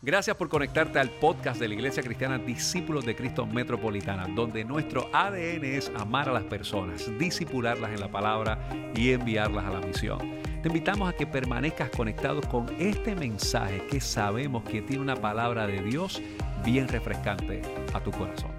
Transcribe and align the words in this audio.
Gracias 0.00 0.36
por 0.36 0.48
conectarte 0.48 1.00
al 1.00 1.10
podcast 1.10 1.58
de 1.58 1.66
la 1.66 1.74
Iglesia 1.74 2.04
Cristiana 2.04 2.38
Discípulos 2.38 3.04
de 3.04 3.16
Cristo 3.16 3.44
Metropolitana, 3.46 4.28
donde 4.32 4.64
nuestro 4.64 5.10
ADN 5.12 5.64
es 5.64 5.90
amar 5.96 6.28
a 6.28 6.32
las 6.32 6.44
personas, 6.44 7.10
disipularlas 7.18 7.90
en 7.90 7.98
la 7.98 8.08
palabra 8.08 8.70
y 8.94 9.10
enviarlas 9.10 9.64
a 9.64 9.70
la 9.70 9.80
misión. 9.80 10.20
Te 10.62 10.68
invitamos 10.68 11.12
a 11.12 11.16
que 11.16 11.26
permanezcas 11.26 11.90
conectado 11.90 12.40
con 12.42 12.68
este 12.78 13.16
mensaje 13.16 13.84
que 13.88 14.00
sabemos 14.00 14.62
que 14.62 14.82
tiene 14.82 15.02
una 15.02 15.16
palabra 15.16 15.66
de 15.66 15.82
Dios 15.82 16.22
bien 16.64 16.86
refrescante 16.86 17.62
a 17.92 18.00
tu 18.00 18.12
corazón. 18.12 18.52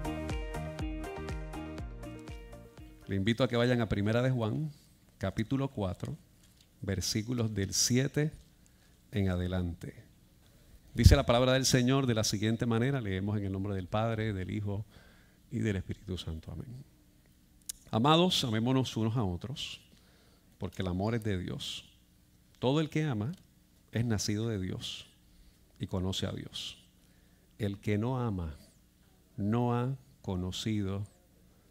Le 3.06 3.16
invito 3.16 3.44
a 3.44 3.48
que 3.48 3.56
vayan 3.56 3.80
a 3.80 3.88
Primera 3.88 4.20
de 4.20 4.30
Juan, 4.30 4.70
capítulo 5.16 5.68
4, 5.68 6.14
versículos 6.82 7.54
del 7.54 7.72
7 7.72 8.30
en 9.12 9.30
adelante. 9.30 10.09
Dice 11.00 11.16
la 11.16 11.24
palabra 11.24 11.54
del 11.54 11.64
Señor 11.64 12.06
de 12.06 12.12
la 12.12 12.24
siguiente 12.24 12.66
manera, 12.66 13.00
leemos 13.00 13.38
en 13.38 13.46
el 13.46 13.52
nombre 13.52 13.74
del 13.74 13.86
Padre, 13.86 14.34
del 14.34 14.50
Hijo 14.50 14.84
y 15.50 15.60
del 15.60 15.76
Espíritu 15.76 16.18
Santo. 16.18 16.52
Amén. 16.52 16.66
Amados, 17.90 18.44
amémonos 18.44 18.94
unos 18.98 19.16
a 19.16 19.24
otros, 19.24 19.80
porque 20.58 20.82
el 20.82 20.88
amor 20.88 21.14
es 21.14 21.24
de 21.24 21.38
Dios. 21.38 21.86
Todo 22.58 22.80
el 22.80 22.90
que 22.90 23.04
ama 23.04 23.32
es 23.92 24.04
nacido 24.04 24.46
de 24.48 24.60
Dios 24.60 25.06
y 25.78 25.86
conoce 25.86 26.26
a 26.26 26.32
Dios. 26.32 26.76
El 27.58 27.78
que 27.78 27.96
no 27.96 28.20
ama 28.20 28.54
no 29.38 29.74
ha 29.74 29.96
conocido 30.20 31.06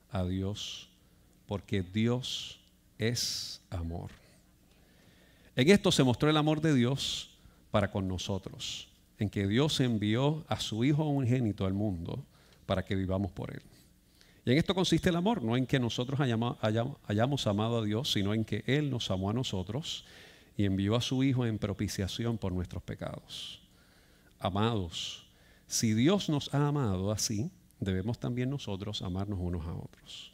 a 0.10 0.24
Dios, 0.24 0.90
porque 1.46 1.84
Dios 1.84 2.60
es 2.98 3.62
amor. 3.70 4.10
En 5.56 5.70
esto 5.70 5.92
se 5.92 6.04
mostró 6.04 6.32
el 6.32 6.38
amor 6.38 6.62
de 6.62 6.74
Dios 6.74 7.38
para 7.70 7.92
con 7.92 8.08
nosotros 8.08 8.89
en 9.20 9.30
que 9.30 9.48
Dios 9.48 9.80
envió 9.82 10.46
a 10.48 10.60
su 10.60 10.84
Hijo 10.84 11.04
unigénito 11.04 11.66
al 11.66 11.74
mundo 11.74 12.26
para 12.66 12.84
que 12.84 12.96
vivamos 12.96 13.32
por 13.32 13.52
Él. 13.52 13.62
Y 14.46 14.52
en 14.52 14.58
esto 14.58 14.74
consiste 14.74 15.10
el 15.10 15.18
amor, 15.18 15.44
no 15.44 15.58
en 15.58 15.68
que 15.68 15.80
nosotros 15.80 16.20
hayamos, 16.20 16.58
hayamos, 16.62 17.46
amado 17.46 17.80
a 17.80 17.84
Dios, 17.84 18.12
sino 18.12 18.34
en 18.34 18.46
que 18.46 18.64
Él 18.66 18.90
nos 18.90 19.12
amó 19.12 19.30
a 19.30 19.34
nosotros 19.34 20.06
y 20.56 20.66
envió 20.66 20.96
a 20.96 21.02
su 21.02 21.24
Hijo 21.24 21.46
en 21.46 21.60
propiciación 21.60 22.38
por 22.38 22.54
nuestros 22.54 22.82
pecados. 22.82 23.62
Amados, 24.40 25.28
si 25.68 25.94
Dios 25.94 26.30
nos 26.30 26.54
ha 26.54 26.68
amado 26.68 27.12
así, 27.12 27.52
debemos 27.80 28.20
también 28.20 28.50
nosotros 28.50 29.02
amarnos 29.02 29.40
unos 29.40 29.66
a 29.68 29.74
otros. 29.74 30.32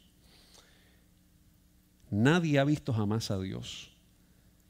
Nadie 2.08 2.60
ha 2.60 2.64
visto 2.64 2.92
jamás 2.92 3.32
a 3.32 3.40
Dios. 3.40 3.90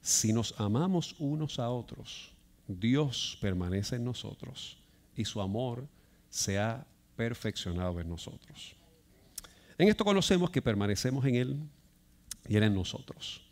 Si 0.00 0.32
nos 0.32 0.58
amamos 0.58 1.14
unos 1.18 1.58
a 1.58 1.68
otros, 1.68 2.35
Dios 2.68 3.38
permanece 3.40 3.96
en 3.96 4.04
nosotros 4.04 4.78
y 5.14 5.24
su 5.24 5.40
amor 5.40 5.86
se 6.28 6.58
ha 6.58 6.86
perfeccionado 7.16 8.00
en 8.00 8.08
nosotros. 8.08 8.76
En 9.78 9.88
esto 9.88 10.04
conocemos 10.04 10.50
que 10.50 10.62
permanecemos 10.62 11.24
en 11.26 11.34
Él 11.34 11.60
y 12.48 12.56
Él 12.56 12.64
en 12.64 12.74
nosotros, 12.74 13.42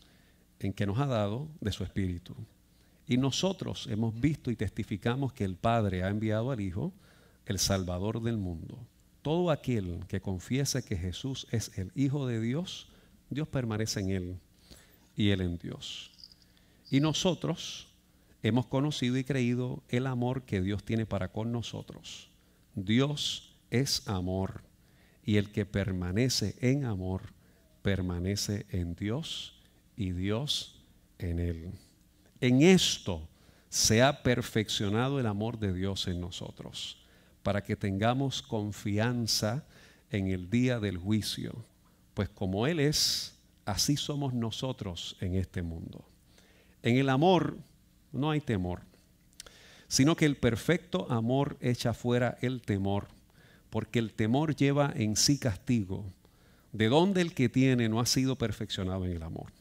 en 0.59 0.73
que 0.73 0.87
nos 0.87 0.99
ha 0.99 1.07
dado 1.07 1.49
de 1.61 1.73
su 1.73 1.85
Espíritu. 1.85 2.35
Y 3.07 3.17
nosotros 3.17 3.87
hemos 3.91 4.19
visto 4.19 4.51
y 4.51 4.57
testificamos 4.57 5.33
que 5.33 5.45
el 5.45 5.57
Padre 5.57 6.03
ha 6.03 6.09
enviado 6.09 6.51
al 6.51 6.61
Hijo, 6.61 6.93
el 7.47 7.59
Salvador 7.59 8.23
del 8.23 8.39
mundo. 8.39 8.79
Todo 9.23 9.51
aquel 9.51 10.05
que 10.09 10.21
confiese 10.21 10.85
que 10.85 10.97
Jesús 10.97 11.47
es 11.51 11.77
el 11.79 11.93
Hijo 11.95 12.27
de 12.27 12.41
Dios, 12.41 12.89
Dios 13.31 13.49
permanece 13.49 14.01
en 14.01 14.11
Él 14.11 14.41
y 15.17 15.31
Él 15.31 15.41
en 15.43 15.59
Dios. 15.59 16.11
Y 16.91 17.01
nosotros 17.01 17.89
hemos 18.45 18.67
conocido 18.67 19.17
y 19.17 19.25
creído 19.25 19.83
el 19.89 20.07
amor 20.07 20.43
que 20.43 20.61
Dios 20.61 20.85
tiene 20.85 21.07
para 21.07 21.33
con 21.33 21.51
nosotros. 21.51 22.31
Dios 22.75 23.57
es 23.71 24.07
amor 24.07 24.63
y 25.25 25.39
el 25.39 25.51
que 25.51 25.65
permanece 25.65 26.55
en 26.61 26.85
amor 26.85 27.33
permanece 27.81 28.67
en 28.69 28.95
Dios 28.95 29.63
y 29.97 30.13
Dios 30.13 30.85
en 31.19 31.41
él. 31.41 31.71
En 32.41 32.61
esto 32.61 33.27
se 33.71 34.03
ha 34.03 34.23
perfeccionado 34.23 35.19
el 35.19 35.27
amor 35.27 35.59
de 35.59 35.73
Dios 35.73 36.07
en 36.07 36.21
nosotros, 36.21 36.99
para 37.43 37.63
que 37.63 37.77
tengamos 37.77 38.43
confianza 38.43 39.65
en 40.11 40.29
el 40.29 40.51
día 40.51 40.81
del 40.81 40.99
juicio, 40.99 41.65
pues 42.13 42.29
como 42.29 42.67
Él 42.67 42.79
es, 42.79 43.39
así 43.65 43.97
somos 43.97 44.35
nosotros 44.35 45.17
en 45.21 45.35
este 45.35 45.63
mundo. 45.63 46.05
En 46.83 46.97
el 46.97 47.09
amor 47.09 47.59
no 48.15 48.31
hay 48.31 48.41
temor, 48.41 48.83
sino 49.89 50.17
que 50.17 50.25
el 50.25 50.37
perfecto 50.37 51.11
amor 51.11 51.57
echa 51.61 51.95
fuera 51.95 52.39
el 52.41 52.63
temor, 52.63 53.09
porque 53.71 53.99
el 53.99 54.13
temor 54.13 54.57
lleva 54.57 54.93
en 54.95 55.17
sí 55.17 55.39
castigo, 55.39 56.05
de 56.73 56.89
donde 56.89 57.21
el 57.21 57.35
que 57.35 57.49
tiene 57.49 57.89
no 57.89 58.01
ha 58.01 58.07
sido 58.07 58.37
perfeccionado 58.37 59.05
en 59.05 59.13
el 59.13 59.23
amor. 59.23 59.53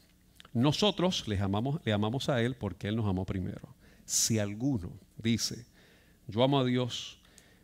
Nosotros 0.52 1.26
le 1.28 1.38
amamos, 1.38 1.80
le 1.84 1.92
amamos 1.92 2.28
a 2.28 2.40
Él 2.40 2.54
porque 2.54 2.88
Él 2.88 2.96
nos 2.96 3.06
amó 3.06 3.24
primero. 3.24 3.74
Si 4.04 4.38
alguno 4.38 4.92
dice, 5.16 5.66
yo 6.28 6.42
amo 6.42 6.60
a 6.60 6.64
Dios 6.64 7.18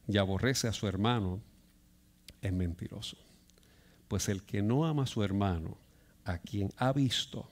y 0.09 0.19
aborrece 0.19 0.69
a 0.69 0.73
su 0.73 0.87
hermano, 0.87 1.41
es 2.43 2.53
mentiroso. 2.53 3.17
Pues 4.09 4.29
el 4.29 4.43
que 4.43 4.61
no 4.63 4.87
ama 4.87 5.05
a 5.05 5.07
su 5.07 5.23
hermano, 5.23 5.77
a 6.25 6.39
quien 6.39 6.73
ha 6.77 6.93
visto, 6.93 7.49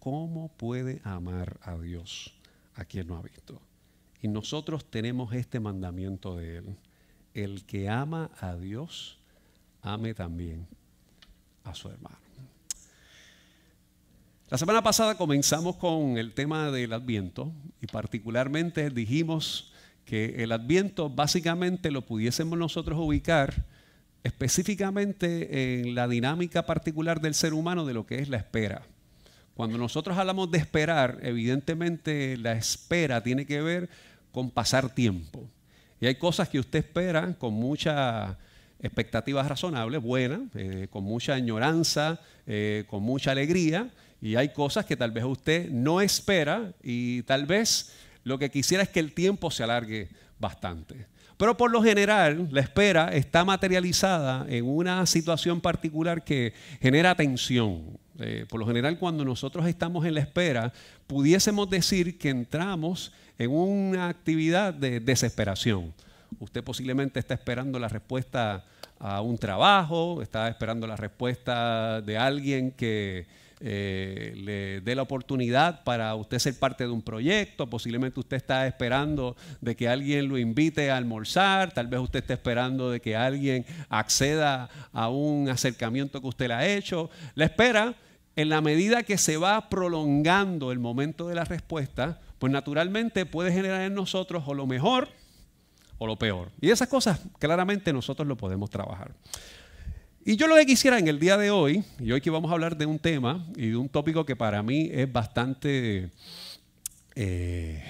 ¿cómo 0.00 0.48
puede 0.56 1.00
amar 1.04 1.58
a 1.62 1.76
Dios? 1.78 2.34
A 2.74 2.84
quien 2.84 3.08
no 3.08 3.16
ha 3.16 3.22
visto. 3.22 3.60
Y 4.20 4.28
nosotros 4.28 4.84
tenemos 4.84 5.34
este 5.34 5.60
mandamiento 5.60 6.36
de 6.36 6.58
Él. 6.58 6.76
El 7.34 7.64
que 7.64 7.88
ama 7.88 8.30
a 8.40 8.56
Dios, 8.56 9.18
ame 9.82 10.14
también 10.14 10.66
a 11.64 11.74
su 11.74 11.88
hermano. 11.88 12.22
La 14.52 14.58
semana 14.58 14.82
pasada 14.82 15.16
comenzamos 15.16 15.76
con 15.76 16.18
el 16.18 16.34
tema 16.34 16.70
del 16.70 16.92
adviento 16.92 17.50
y 17.80 17.86
particularmente 17.86 18.90
dijimos 18.90 19.72
que 20.04 20.42
el 20.42 20.52
adviento 20.52 21.08
básicamente 21.08 21.90
lo 21.90 22.04
pudiésemos 22.04 22.58
nosotros 22.58 22.98
ubicar 22.98 23.64
específicamente 24.22 25.80
en 25.80 25.94
la 25.94 26.06
dinámica 26.06 26.66
particular 26.66 27.22
del 27.22 27.32
ser 27.32 27.54
humano 27.54 27.86
de 27.86 27.94
lo 27.94 28.04
que 28.04 28.18
es 28.18 28.28
la 28.28 28.36
espera. 28.36 28.82
Cuando 29.54 29.76
nosotros 29.76 30.16
hablamos 30.16 30.50
de 30.50 30.58
esperar, 30.58 31.18
evidentemente 31.22 32.36
la 32.36 32.52
espera 32.52 33.22
tiene 33.22 33.46
que 33.46 33.60
ver 33.60 33.88
con 34.32 34.50
pasar 34.50 34.94
tiempo. 34.94 35.48
Y 36.00 36.06
hay 36.06 36.14
cosas 36.16 36.48
que 36.48 36.58
usted 36.58 36.80
espera 36.80 37.34
con 37.38 37.54
mucha 37.54 38.38
expectativas 38.80 39.46
razonables, 39.46 40.02
buenas, 40.02 40.40
eh, 40.54 40.88
con 40.90 41.04
mucha 41.04 41.34
añoranza, 41.34 42.20
eh, 42.46 42.84
con 42.88 43.02
mucha 43.02 43.30
alegría, 43.30 43.90
y 44.20 44.34
hay 44.34 44.50
cosas 44.50 44.84
que 44.84 44.96
tal 44.96 45.12
vez 45.12 45.24
usted 45.24 45.70
no 45.70 46.00
espera 46.00 46.72
y 46.82 47.22
tal 47.22 47.46
vez 47.46 47.92
lo 48.24 48.38
que 48.38 48.50
quisiera 48.50 48.82
es 48.82 48.88
que 48.88 49.00
el 49.00 49.12
tiempo 49.12 49.50
se 49.50 49.62
alargue 49.62 50.08
bastante. 50.38 51.06
Pero 51.36 51.56
por 51.56 51.70
lo 51.70 51.82
general, 51.82 52.48
la 52.50 52.60
espera 52.60 53.08
está 53.12 53.44
materializada 53.44 54.46
en 54.48 54.64
una 54.64 55.06
situación 55.06 55.60
particular 55.60 56.24
que 56.24 56.52
genera 56.80 57.14
tensión. 57.16 57.98
Eh, 58.22 58.46
por 58.48 58.60
lo 58.60 58.66
general, 58.66 58.98
cuando 58.98 59.24
nosotros 59.24 59.66
estamos 59.66 60.06
en 60.06 60.14
la 60.14 60.20
espera, 60.20 60.72
pudiésemos 61.06 61.68
decir 61.68 62.18
que 62.18 62.30
entramos 62.30 63.12
en 63.38 63.50
una 63.50 64.08
actividad 64.08 64.72
de 64.72 65.00
desesperación. 65.00 65.92
Usted 66.38 66.62
posiblemente 66.62 67.18
está 67.18 67.34
esperando 67.34 67.78
la 67.78 67.88
respuesta 67.88 68.64
a 68.98 69.20
un 69.20 69.36
trabajo, 69.36 70.22
está 70.22 70.48
esperando 70.48 70.86
la 70.86 70.96
respuesta 70.96 72.00
de 72.00 72.16
alguien 72.16 72.70
que 72.70 73.26
eh, 73.64 74.32
le 74.36 74.80
dé 74.80 74.96
la 74.96 75.02
oportunidad 75.02 75.84
para 75.84 76.14
usted 76.16 76.40
ser 76.40 76.58
parte 76.58 76.82
de 76.82 76.90
un 76.90 77.00
proyecto, 77.00 77.68
posiblemente 77.70 78.18
usted 78.18 78.36
está 78.36 78.66
esperando 78.66 79.36
de 79.60 79.76
que 79.76 79.88
alguien 79.88 80.28
lo 80.28 80.36
invite 80.36 80.90
a 80.90 80.96
almorzar, 80.96 81.72
tal 81.72 81.86
vez 81.86 82.00
usted 82.00 82.20
está 82.20 82.34
esperando 82.34 82.90
de 82.90 83.00
que 83.00 83.14
alguien 83.14 83.64
acceda 83.88 84.68
a 84.92 85.08
un 85.08 85.48
acercamiento 85.48 86.20
que 86.20 86.26
usted 86.26 86.48
le 86.48 86.54
ha 86.54 86.66
hecho. 86.66 87.08
La 87.36 87.44
espera, 87.44 87.94
en 88.36 88.48
la 88.48 88.60
medida 88.60 89.02
que 89.02 89.18
se 89.18 89.36
va 89.36 89.68
prolongando 89.68 90.72
el 90.72 90.78
momento 90.78 91.28
de 91.28 91.34
la 91.34 91.44
respuesta, 91.44 92.20
pues 92.38 92.52
naturalmente 92.52 93.26
puede 93.26 93.52
generar 93.52 93.82
en 93.82 93.94
nosotros 93.94 94.42
o 94.46 94.54
lo 94.54 94.66
mejor 94.66 95.08
o 95.98 96.06
lo 96.06 96.16
peor. 96.16 96.50
Y 96.60 96.70
esas 96.70 96.88
cosas 96.88 97.20
claramente 97.38 97.92
nosotros 97.92 98.26
lo 98.26 98.36
podemos 98.36 98.70
trabajar. 98.70 99.14
Y 100.24 100.36
yo 100.36 100.46
lo 100.46 100.56
que 100.56 100.66
quisiera 100.66 100.98
en 100.98 101.08
el 101.08 101.18
día 101.18 101.36
de 101.36 101.50
hoy, 101.50 101.84
y 101.98 102.12
hoy 102.12 102.20
que 102.20 102.30
vamos 102.30 102.50
a 102.50 102.54
hablar 102.54 102.76
de 102.76 102.86
un 102.86 102.98
tema 102.98 103.44
y 103.56 103.70
de 103.70 103.76
un 103.76 103.88
tópico 103.88 104.24
que 104.24 104.36
para 104.36 104.62
mí 104.62 104.88
es 104.92 105.12
bastante 105.12 106.10
eh, 107.14 107.84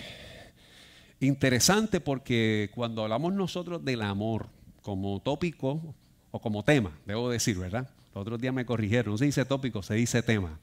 interesante 1.21 2.00
porque 2.00 2.71
cuando 2.75 3.03
hablamos 3.03 3.33
nosotros 3.35 3.85
del 3.85 4.03
amor 4.03 4.49
como 4.81 5.21
tópico 5.21 5.94
o 6.31 6.41
como 6.41 6.65
tema, 6.65 6.99
debo 7.06 7.31
decir, 7.31 7.59
¿verdad? 7.59 7.89
Los 8.14 8.23
otros 8.23 8.41
días 8.41 8.53
me 8.53 8.67
corrigieron, 8.67 9.12
no 9.12 9.19
se 9.19 9.25
dice 9.25 9.44
tópico, 9.44 9.82
se 9.82 9.94
dice 9.94 10.23
tema. 10.23 10.59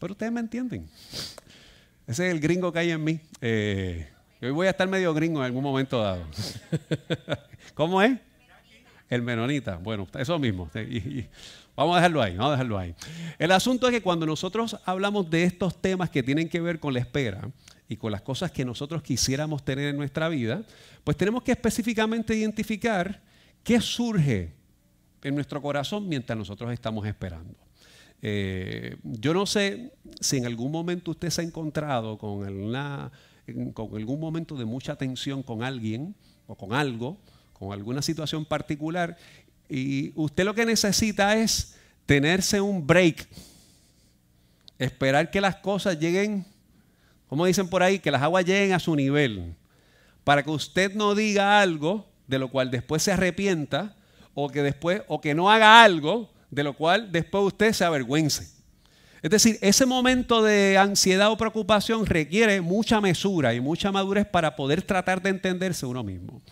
Pero 0.00 0.12
ustedes 0.12 0.32
me 0.32 0.40
entienden. 0.40 0.88
Ese 2.06 2.26
es 2.26 2.34
el 2.34 2.40
gringo 2.40 2.72
que 2.72 2.80
hay 2.80 2.90
en 2.90 3.04
mí. 3.04 3.20
Eh, 3.40 4.08
hoy 4.42 4.50
voy 4.50 4.66
a 4.66 4.70
estar 4.70 4.88
medio 4.88 5.14
gringo 5.14 5.38
en 5.38 5.46
algún 5.46 5.62
momento 5.62 6.02
dado. 6.02 6.26
¿Cómo 7.74 8.02
es? 8.02 8.18
El 9.08 9.22
menonita. 9.22 9.76
Bueno, 9.76 10.08
eso 10.18 10.36
mismo. 10.40 10.68
vamos 11.76 11.94
a 11.94 11.98
dejarlo 11.98 12.20
ahí, 12.20 12.36
vamos 12.36 12.48
a 12.48 12.52
dejarlo 12.52 12.78
ahí. 12.78 12.94
El 13.38 13.52
asunto 13.52 13.86
es 13.86 13.92
que 13.92 14.02
cuando 14.02 14.26
nosotros 14.26 14.76
hablamos 14.84 15.30
de 15.30 15.44
estos 15.44 15.80
temas 15.80 16.10
que 16.10 16.24
tienen 16.24 16.48
que 16.48 16.60
ver 16.60 16.80
con 16.80 16.92
la 16.92 16.98
espera 17.00 17.48
y 17.88 17.96
con 17.96 18.10
las 18.10 18.22
cosas 18.22 18.50
que 18.50 18.64
nosotros 18.64 19.00
quisiéramos 19.00 19.64
tener 19.64 19.90
en 19.90 19.96
nuestra 19.96 20.28
vida, 20.28 20.64
pues 21.04 21.16
tenemos 21.16 21.44
que 21.44 21.52
específicamente 21.52 22.34
identificar 22.34 23.22
qué 23.62 23.80
surge 23.80 24.63
en 25.24 25.34
nuestro 25.34 25.60
corazón 25.60 26.08
mientras 26.08 26.38
nosotros 26.38 26.72
estamos 26.72 27.06
esperando. 27.06 27.54
Eh, 28.22 28.96
yo 29.02 29.34
no 29.34 29.44
sé 29.46 29.92
si 30.20 30.36
en 30.36 30.46
algún 30.46 30.70
momento 30.70 31.10
usted 31.10 31.30
se 31.30 31.40
ha 31.40 31.44
encontrado 31.44 32.16
con, 32.16 32.44
con 33.72 33.96
algún 33.96 34.20
momento 34.20 34.56
de 34.56 34.64
mucha 34.64 34.96
tensión 34.96 35.42
con 35.42 35.62
alguien 35.62 36.14
o 36.46 36.54
con 36.54 36.72
algo, 36.72 37.18
con 37.52 37.72
alguna 37.72 38.02
situación 38.02 38.44
particular, 38.44 39.16
y 39.68 40.12
usted 40.14 40.44
lo 40.44 40.54
que 40.54 40.66
necesita 40.66 41.36
es 41.36 41.76
tenerse 42.06 42.60
un 42.60 42.86
break, 42.86 43.26
esperar 44.78 45.30
que 45.30 45.40
las 45.40 45.56
cosas 45.56 45.98
lleguen, 45.98 46.44
como 47.28 47.46
dicen 47.46 47.68
por 47.68 47.82
ahí, 47.82 47.98
que 47.98 48.10
las 48.10 48.22
aguas 48.22 48.44
lleguen 48.44 48.72
a 48.72 48.78
su 48.78 48.94
nivel, 48.94 49.54
para 50.22 50.42
que 50.42 50.50
usted 50.50 50.94
no 50.94 51.14
diga 51.14 51.60
algo 51.60 52.06
de 52.26 52.38
lo 52.38 52.48
cual 52.50 52.70
después 52.70 53.02
se 53.02 53.12
arrepienta, 53.12 53.96
o 54.34 54.48
que 54.48 54.62
después, 54.62 55.02
o 55.08 55.20
que 55.20 55.34
no 55.34 55.50
haga 55.50 55.82
algo 55.82 56.30
de 56.50 56.64
lo 56.64 56.74
cual 56.74 57.10
después 57.10 57.44
usted 57.44 57.72
se 57.72 57.84
avergüence. 57.84 58.54
Es 59.22 59.30
decir, 59.30 59.58
ese 59.62 59.86
momento 59.86 60.42
de 60.42 60.76
ansiedad 60.76 61.30
o 61.30 61.36
preocupación 61.36 62.04
requiere 62.04 62.60
mucha 62.60 63.00
mesura 63.00 63.54
y 63.54 63.60
mucha 63.60 63.90
madurez 63.90 64.26
para 64.26 64.54
poder 64.54 64.82
tratar 64.82 65.22
de 65.22 65.30
entenderse 65.30 65.86
uno 65.86 66.04
mismo. 66.04 66.42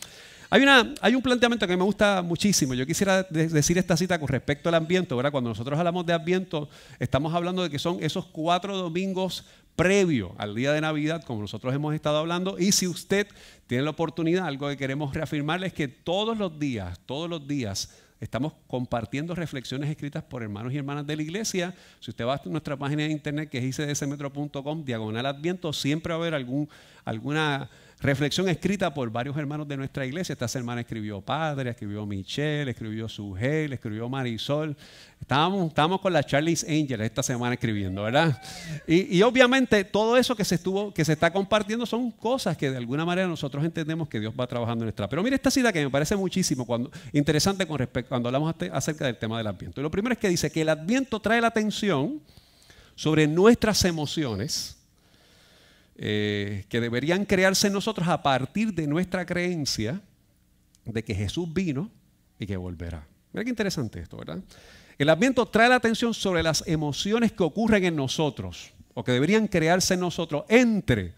Hay, 0.48 0.62
una, 0.62 0.94
hay 1.00 1.14
un 1.14 1.22
planteamiento 1.22 1.66
que 1.66 1.76
me 1.76 1.84
gusta 1.84 2.22
muchísimo. 2.22 2.74
Yo 2.74 2.86
quisiera 2.86 3.22
decir 3.24 3.78
esta 3.78 3.96
cita 3.96 4.18
con 4.18 4.28
respecto 4.28 4.68
al 4.68 4.74
ambiente. 4.74 5.14
Cuando 5.14 5.50
nosotros 5.50 5.78
hablamos 5.78 6.04
de 6.04 6.12
ambiente, 6.12 6.58
estamos 6.98 7.34
hablando 7.34 7.62
de 7.62 7.70
que 7.70 7.78
son 7.78 8.02
esos 8.02 8.26
cuatro 8.26 8.76
domingos 8.76 9.46
previo 9.76 10.34
al 10.38 10.54
día 10.54 10.72
de 10.72 10.80
Navidad, 10.80 11.22
como 11.24 11.40
nosotros 11.40 11.74
hemos 11.74 11.94
estado 11.94 12.18
hablando. 12.18 12.58
Y 12.58 12.72
si 12.72 12.86
usted 12.86 13.26
tiene 13.66 13.84
la 13.84 13.90
oportunidad, 13.90 14.46
algo 14.46 14.68
que 14.68 14.76
queremos 14.76 15.14
reafirmarle 15.14 15.66
es 15.66 15.72
que 15.72 15.88
todos 15.88 16.36
los 16.36 16.58
días, 16.58 17.00
todos 17.06 17.28
los 17.28 17.46
días, 17.46 18.02
Estamos 18.22 18.52
compartiendo 18.68 19.34
reflexiones 19.34 19.90
escritas 19.90 20.22
por 20.22 20.44
hermanos 20.44 20.72
y 20.72 20.76
hermanas 20.76 21.04
de 21.04 21.16
la 21.16 21.22
iglesia. 21.22 21.74
Si 21.98 22.12
usted 22.12 22.24
va 22.24 22.34
a 22.34 22.40
nuestra 22.44 22.76
página 22.76 23.02
de 23.02 23.10
internet 23.10 23.50
que 23.50 23.58
es 23.58 23.64
icdsmetro.com, 23.76 24.84
diagonal 24.84 25.26
adviento, 25.26 25.72
siempre 25.72 26.12
va 26.12 26.18
a 26.18 26.22
haber 26.22 26.34
algún, 26.34 26.68
alguna 27.04 27.68
reflexión 28.02 28.48
escrita 28.48 28.92
por 28.92 29.10
varios 29.10 29.36
hermanos 29.36 29.68
de 29.68 29.76
nuestra 29.76 30.04
iglesia. 30.04 30.32
Esta 30.32 30.48
semana 30.48 30.80
escribió 30.80 31.20
Padre, 31.20 31.70
escribió 31.70 32.04
Michelle, 32.04 32.70
escribió 32.70 33.08
Sugel, 33.08 33.72
escribió 33.72 34.08
Marisol. 34.08 34.76
Estábamos, 35.20 35.68
estábamos 35.68 36.00
con 36.00 36.12
la 36.12 36.24
Charlie's 36.24 36.64
Angels 36.68 37.00
esta 37.00 37.22
semana 37.22 37.54
escribiendo, 37.54 38.02
¿verdad? 38.02 38.42
Y, 38.88 39.22
obviamente 39.22 39.84
todo 39.84 40.16
eso 40.16 40.34
que 40.34 40.44
se, 40.44 40.56
estuvo, 40.56 40.92
que 40.92 41.04
se 41.04 41.12
está 41.12 41.32
compartiendo 41.32 41.86
son 41.86 42.10
cosas 42.10 42.56
que 42.56 42.72
de 42.72 42.76
alguna 42.76 43.04
manera 43.04 43.28
nosotros 43.28 43.64
entendemos 43.64 44.08
que 44.08 44.18
Dios 44.18 44.34
va 44.38 44.48
trabajando 44.48 44.82
en 44.82 44.86
nuestra. 44.86 45.08
Pero 45.08 45.22
mire 45.22 45.36
esta 45.36 45.52
cita 45.52 45.72
que 45.72 45.84
me 45.84 45.90
parece 45.90 46.16
muchísimo 46.16 46.66
cuando, 46.66 46.90
interesante 47.12 47.66
con 47.66 47.78
respecto, 47.78 48.08
cuando 48.08 48.28
hablamos 48.28 48.52
acerca 48.72 49.06
del 49.06 49.16
tema 49.16 49.38
del 49.38 49.46
Adviento. 49.46 49.80
Y 49.80 49.84
lo 49.84 49.90
primero 49.92 50.12
es 50.12 50.18
que 50.18 50.28
dice 50.28 50.50
que 50.50 50.62
el 50.62 50.70
Adviento 50.70 51.20
trae 51.20 51.40
la 51.40 51.46
atención 51.46 52.20
sobre 52.96 53.28
nuestras 53.28 53.84
emociones 53.84 54.81
eh, 55.96 56.64
que 56.68 56.80
deberían 56.80 57.24
crearse 57.24 57.66
en 57.66 57.74
nosotros 57.74 58.08
a 58.08 58.22
partir 58.22 58.72
de 58.74 58.86
nuestra 58.86 59.26
creencia 59.26 60.00
de 60.84 61.04
que 61.04 61.14
Jesús 61.14 61.52
vino 61.52 61.90
y 62.38 62.46
que 62.46 62.56
volverá. 62.56 63.06
Mira 63.32 63.44
qué 63.44 63.50
interesante 63.50 64.00
esto, 64.00 64.16
¿verdad? 64.16 64.42
El 64.98 65.08
Adviento 65.08 65.46
trae 65.46 65.68
la 65.68 65.76
atención 65.76 66.14
sobre 66.14 66.42
las 66.42 66.64
emociones 66.66 67.32
que 67.32 67.42
ocurren 67.42 67.84
en 67.84 67.96
nosotros 67.96 68.72
o 68.94 69.04
que 69.04 69.12
deberían 69.12 69.48
crearse 69.48 69.94
en 69.94 70.00
nosotros 70.00 70.44
entre 70.48 71.14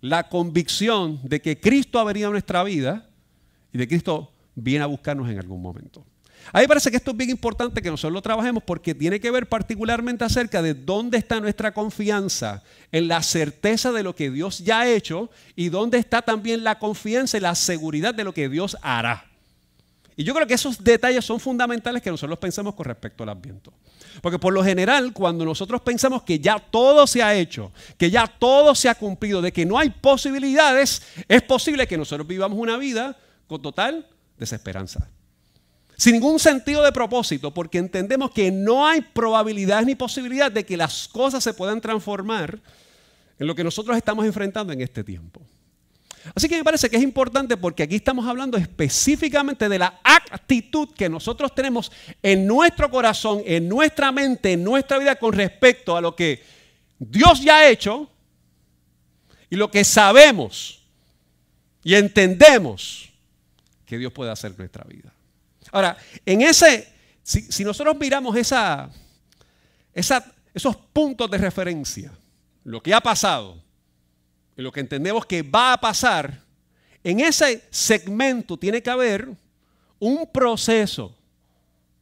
la 0.00 0.28
convicción 0.28 1.20
de 1.22 1.40
que 1.40 1.60
Cristo 1.60 1.98
ha 1.98 2.04
venido 2.04 2.28
a 2.28 2.32
nuestra 2.32 2.62
vida 2.64 3.08
y 3.72 3.78
de 3.78 3.86
Cristo 3.86 4.32
viene 4.54 4.84
a 4.84 4.86
buscarnos 4.86 5.28
en 5.28 5.38
algún 5.38 5.60
momento. 5.60 6.04
A 6.52 6.60
mí 6.60 6.66
parece 6.66 6.90
que 6.90 6.96
esto 6.96 7.12
es 7.12 7.16
bien 7.16 7.30
importante 7.30 7.80
que 7.80 7.90
nosotros 7.90 8.12
lo 8.12 8.22
trabajemos 8.22 8.62
porque 8.64 8.94
tiene 8.94 9.20
que 9.20 9.30
ver 9.30 9.48
particularmente 9.48 10.24
acerca 10.24 10.62
de 10.62 10.74
dónde 10.74 11.18
está 11.18 11.40
nuestra 11.40 11.72
confianza 11.72 12.62
en 12.90 13.08
la 13.08 13.22
certeza 13.22 13.92
de 13.92 14.02
lo 14.02 14.14
que 14.14 14.30
Dios 14.30 14.58
ya 14.58 14.80
ha 14.80 14.88
hecho 14.88 15.30
y 15.54 15.68
dónde 15.68 15.98
está 15.98 16.22
también 16.22 16.64
la 16.64 16.78
confianza 16.78 17.36
y 17.36 17.40
la 17.40 17.54
seguridad 17.54 18.14
de 18.14 18.24
lo 18.24 18.34
que 18.34 18.48
Dios 18.48 18.76
hará. 18.82 19.26
Y 20.16 20.24
yo 20.24 20.34
creo 20.34 20.46
que 20.46 20.54
esos 20.54 20.82
detalles 20.82 21.24
son 21.24 21.38
fundamentales 21.38 22.02
que 22.02 22.10
nosotros 22.10 22.38
pensemos 22.38 22.74
con 22.74 22.84
respecto 22.84 23.22
al 23.22 23.30
Adviento. 23.30 23.72
Porque 24.20 24.38
por 24.38 24.52
lo 24.52 24.62
general, 24.64 25.12
cuando 25.12 25.44
nosotros 25.44 25.80
pensamos 25.82 26.24
que 26.24 26.40
ya 26.40 26.58
todo 26.58 27.06
se 27.06 27.22
ha 27.22 27.34
hecho, 27.34 27.70
que 27.96 28.10
ya 28.10 28.26
todo 28.26 28.74
se 28.74 28.88
ha 28.88 28.96
cumplido, 28.96 29.40
de 29.40 29.52
que 29.52 29.64
no 29.64 29.78
hay 29.78 29.90
posibilidades, 29.90 31.02
es 31.28 31.42
posible 31.42 31.86
que 31.86 31.96
nosotros 31.96 32.26
vivamos 32.26 32.58
una 32.58 32.76
vida 32.76 33.16
con 33.46 33.62
total 33.62 34.06
desesperanza 34.36 35.08
sin 36.00 36.14
ningún 36.14 36.38
sentido 36.38 36.82
de 36.82 36.92
propósito, 36.92 37.52
porque 37.52 37.76
entendemos 37.76 38.30
que 38.30 38.50
no 38.50 38.86
hay 38.86 39.02
probabilidad 39.02 39.84
ni 39.84 39.94
posibilidad 39.94 40.50
de 40.50 40.64
que 40.64 40.74
las 40.74 41.06
cosas 41.06 41.44
se 41.44 41.52
puedan 41.52 41.78
transformar 41.78 42.58
en 43.38 43.46
lo 43.46 43.54
que 43.54 43.62
nosotros 43.62 43.94
estamos 43.98 44.24
enfrentando 44.24 44.72
en 44.72 44.80
este 44.80 45.04
tiempo. 45.04 45.42
Así 46.34 46.48
que 46.48 46.56
me 46.56 46.64
parece 46.64 46.88
que 46.88 46.96
es 46.96 47.02
importante 47.02 47.54
porque 47.58 47.82
aquí 47.82 47.96
estamos 47.96 48.26
hablando 48.26 48.56
específicamente 48.56 49.68
de 49.68 49.78
la 49.78 50.00
actitud 50.02 50.88
que 50.94 51.10
nosotros 51.10 51.54
tenemos 51.54 51.92
en 52.22 52.46
nuestro 52.46 52.90
corazón, 52.90 53.42
en 53.44 53.68
nuestra 53.68 54.10
mente, 54.10 54.52
en 54.52 54.64
nuestra 54.64 54.96
vida 54.96 55.16
con 55.16 55.34
respecto 55.34 55.98
a 55.98 56.00
lo 56.00 56.16
que 56.16 56.42
Dios 56.98 57.42
ya 57.42 57.58
ha 57.58 57.68
hecho 57.68 58.08
y 59.50 59.56
lo 59.56 59.70
que 59.70 59.84
sabemos 59.84 60.82
y 61.84 61.94
entendemos 61.94 63.10
que 63.84 63.98
Dios 63.98 64.14
puede 64.14 64.30
hacer 64.30 64.52
en 64.52 64.56
nuestra 64.56 64.84
vida. 64.84 65.12
Ahora, 65.72 65.96
en 66.26 66.42
ese, 66.42 66.88
si, 67.22 67.64
nosotros 67.64 67.96
miramos 67.98 68.36
esa, 68.36 68.90
esos 69.92 70.76
puntos 70.92 71.30
de 71.30 71.38
referencia, 71.38 72.12
lo 72.64 72.82
que 72.82 72.92
ha 72.92 73.00
pasado 73.00 73.62
y 74.56 74.62
lo 74.62 74.72
que 74.72 74.80
entendemos 74.80 75.26
que 75.26 75.42
va 75.42 75.74
a 75.74 75.80
pasar, 75.80 76.42
en 77.02 77.20
ese 77.20 77.64
segmento 77.70 78.58
tiene 78.58 78.82
que 78.82 78.90
haber 78.90 79.28
un 79.98 80.26
proceso, 80.32 81.16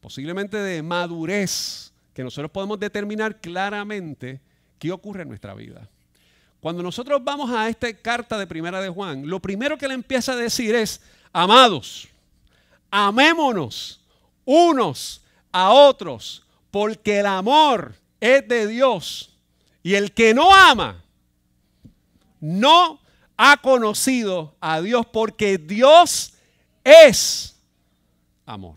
posiblemente 0.00 0.56
de 0.56 0.82
madurez, 0.82 1.92
que 2.14 2.24
nosotros 2.24 2.50
podemos 2.50 2.80
determinar 2.80 3.40
claramente 3.40 4.40
qué 4.78 4.90
ocurre 4.90 5.22
en 5.22 5.28
nuestra 5.28 5.54
vida. 5.54 5.88
Cuando 6.60 6.82
nosotros 6.82 7.22
vamos 7.22 7.50
a 7.50 7.68
esta 7.68 7.92
carta 7.92 8.36
de 8.36 8.46
Primera 8.46 8.80
de 8.80 8.88
Juan, 8.88 9.28
lo 9.28 9.40
primero 9.40 9.78
que 9.78 9.86
le 9.86 9.94
empieza 9.94 10.32
a 10.32 10.36
decir 10.36 10.74
es, 10.74 11.00
amados, 11.32 12.08
amémonos 12.90 14.00
unos 14.44 15.22
a 15.52 15.70
otros, 15.70 16.44
porque 16.70 17.20
el 17.20 17.26
amor 17.26 17.94
es 18.20 18.46
de 18.48 18.66
Dios. 18.66 19.34
Y 19.82 19.94
el 19.94 20.12
que 20.12 20.34
no 20.34 20.54
ama, 20.54 21.02
no 22.40 23.00
ha 23.36 23.56
conocido 23.58 24.56
a 24.60 24.80
Dios, 24.80 25.06
porque 25.06 25.58
Dios 25.58 26.34
es 26.84 27.56
amor. 28.44 28.76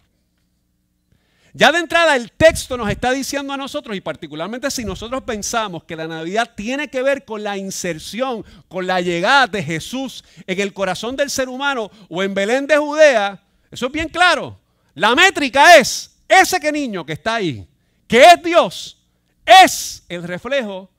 Ya 1.54 1.72
de 1.72 1.80
entrada 1.80 2.16
el 2.16 2.32
texto 2.32 2.78
nos 2.78 2.90
está 2.90 3.12
diciendo 3.12 3.52
a 3.52 3.58
nosotros, 3.58 3.96
y 3.98 4.02
particularmente 4.02 4.72
si 4.72 4.86
nosotros 4.86 5.24
pensamos 5.24 5.84
que 5.84 5.98
la 5.98 6.08
Navidad 6.08 6.52
tiene 6.56 6.90
que 6.90 7.02
ver 7.02 7.26
con 7.26 7.44
la 7.44 7.58
inserción, 7.58 8.46
con 8.70 8.88
la 8.88 9.02
llegada 9.02 9.48
de 9.48 9.62
Jesús 9.62 10.24
en 10.48 10.62
el 10.62 10.74
corazón 10.74 11.18
del 11.18 11.30
ser 11.30 11.50
humano 11.50 11.92
o 12.08 12.24
en 12.24 12.34
Belén 12.34 12.68
de 12.68 12.78
Judea, 12.78 13.42
eso 13.72 13.86
es 13.86 13.92
bien 13.92 14.10
claro. 14.10 14.60
La 14.94 15.16
métrica 15.16 15.78
es 15.78 16.18
ese 16.28 16.60
que 16.60 16.72
niño 16.72 17.06
que 17.06 17.14
está 17.14 17.36
ahí, 17.36 17.68
que 18.08 18.22
es 18.24 18.44
Dios, 18.44 19.02
es 19.46 20.04
el 20.10 20.24
reflejo 20.24 20.90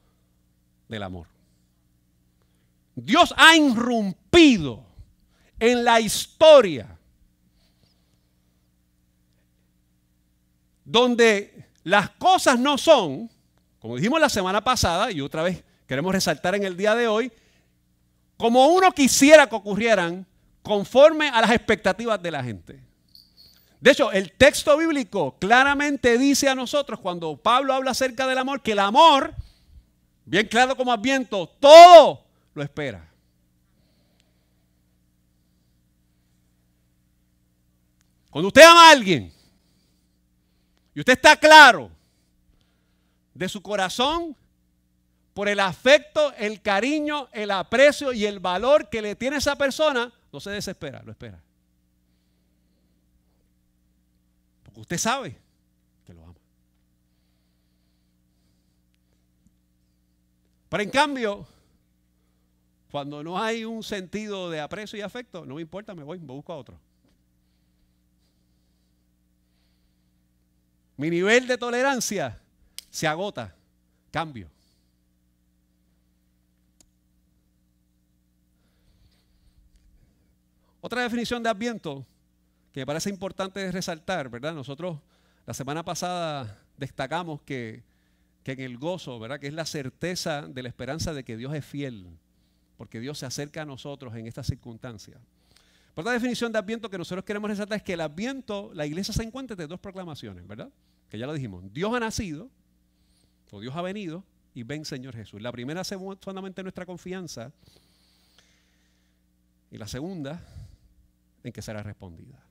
del 0.89 1.03
amor. 1.03 1.27
Dios 2.95 3.33
ha 3.37 3.57
irrumpido 3.57 4.85
en 5.59 5.85
la 5.85 6.01
historia 6.01 6.99
donde 10.85 11.71
las 11.85 12.11
cosas 12.11 12.59
no 12.59 12.77
son, 12.77 13.31
como 13.79 13.97
dijimos 13.97 14.21
la 14.21 14.29
semana 14.29 14.63
pasada 14.63 15.11
y 15.11 15.21
otra 15.21 15.43
vez 15.43 15.65
queremos 15.87 16.13
resaltar 16.13 16.55
en 16.55 16.65
el 16.65 16.77
día 16.77 16.95
de 16.95 17.09
hoy, 17.09 17.33
como 18.37 18.67
uno 18.69 18.93
quisiera 18.93 19.49
que 19.49 19.57
ocurrieran 19.57 20.27
conforme 20.63 21.29
a 21.29 21.41
las 21.41 21.51
expectativas 21.51 22.23
de 22.23 22.31
la 22.31 22.43
gente. 22.43 22.81
De 23.81 23.91
hecho, 23.91 24.13
el 24.13 24.31
texto 24.33 24.77
bíblico 24.77 25.37
claramente 25.41 26.17
dice 26.17 26.49
a 26.49 26.55
nosotros, 26.55 27.01
cuando 27.01 27.37
Pablo 27.37 27.75
habla 27.75 27.91
acerca 27.91 28.29
del 28.29 28.39
amor, 28.39 28.61
que 28.63 28.73
el 28.73 28.79
amor, 28.79 29.35
bien 30.25 30.47
claro 30.47 30.77
como 30.77 30.93
adviento, 30.93 31.49
todo 31.59 32.25
lo 32.55 32.63
espera. 32.63 33.09
Cuando 38.31 38.49
usted 38.49 38.63
ama 38.63 38.89
a 38.89 38.93
alguien 38.93 39.33
y 40.95 41.01
usted 41.01 41.13
está 41.13 41.37
claro 41.37 41.91
de 43.35 43.49
su 43.49 43.61
corazón 43.61 44.37
por 45.35 45.49
el 45.49 45.61
afecto, 45.61 46.33
el 46.39 46.63
cariño, 46.63 47.29
el 47.33 47.51
aprecio 47.51 48.13
y 48.13 48.27
el 48.27 48.39
valor 48.39 48.89
que 48.89 49.03
le 49.03 49.17
tiene 49.17 49.39
esa 49.39 49.57
persona, 49.57 50.13
no 50.33 50.41
se 50.41 50.51
desespera, 50.51 51.03
lo 51.03 51.13
espera. 51.13 51.41
Porque 54.65 54.81
usted 54.81 54.99
sabe 54.99 55.37
que 56.07 56.15
lo 56.15 56.25
ama. 56.25 56.35
Pero 60.71 60.83
en 60.83 60.91
cambio, 60.91 61.47
cuando 62.91 63.23
no 63.23 63.39
hay 63.39 63.67
un 63.67 63.83
sentido 63.83 64.49
de 64.49 64.61
aprecio 64.61 64.99
y 64.99 65.03
afecto, 65.03 65.45
no 65.45 65.57
me 65.57 65.61
importa, 65.61 65.95
me 65.95 66.03
voy, 66.03 66.19
me 66.19 66.33
busco 66.33 66.53
a 66.53 66.57
otro. 66.57 66.79
Mi 70.97 71.11
nivel 71.11 71.47
de 71.47 71.59
tolerancia 71.59 72.41
se 72.89 73.07
agota, 73.07 73.55
cambio. 74.11 74.49
Otra 80.85 81.03
definición 81.03 81.45
de 81.45 81.49
adviento 81.49 82.05
que 82.73 82.81
me 82.81 82.87
parece 82.87 83.09
importante 83.09 83.71
resaltar, 83.71 84.29
¿verdad? 84.29 84.53
Nosotros 84.53 84.99
la 85.47 85.55
semana 85.55 85.85
pasada 85.85 86.59
destacamos 86.77 87.41
que, 87.43 87.85
que 88.43 88.53
en 88.53 88.61
el 88.61 88.79
gozo, 88.79 89.21
¿verdad? 89.21 89.39
Que 89.39 89.47
es 89.47 89.55
la 89.55 89.65
certeza 89.65 90.43
de 90.43 90.61
la 90.61 90.69
esperanza 90.69 91.15
de 91.15 91.23
que 91.23 91.37
Dios 91.37 91.55
es 91.55 91.65
fiel, 91.65 92.09
porque 92.77 92.99
Dios 92.99 93.17
se 93.17 93.27
acerca 93.27 93.63
a 93.63 93.65
nosotros 93.65 94.13
en 94.17 94.27
estas 94.27 94.49
circunstancias. 94.49 95.21
Otra 95.95 96.11
definición 96.11 96.51
de 96.51 96.59
adviento 96.59 96.91
que 96.91 96.99
nosotros 96.99 97.25
queremos 97.25 97.49
resaltar 97.49 97.77
es 97.77 97.85
que 97.85 97.93
el 97.93 98.01
adviento, 98.01 98.73
la 98.75 98.85
iglesia 98.85 99.15
se 99.15 99.23
encuentra 99.23 99.55
entre 99.55 99.69
dos 99.69 99.79
proclamaciones, 99.79 100.45
¿verdad? 100.49 100.69
Que 101.09 101.17
ya 101.17 101.29
lo 101.29 101.33
dijimos. 101.33 101.63
Dios 101.73 101.95
ha 101.95 102.01
nacido, 102.01 102.51
o 103.53 103.61
Dios 103.61 103.77
ha 103.77 103.83
venido, 103.83 104.25
y 104.53 104.65
ven 104.65 104.85
Señor 104.85 105.15
Jesús. 105.15 105.41
La 105.41 105.53
primera 105.53 105.85
se 105.85 105.97
fundamenta 105.97 106.61
en 106.61 106.65
nuestra 106.65 106.87
confianza, 106.87 107.53
y 109.71 109.79
la 109.79 109.87
segunda 109.87 110.43
en 111.45 111.53
que 111.53 111.63
será 111.63 111.83
respondida. 111.83 112.45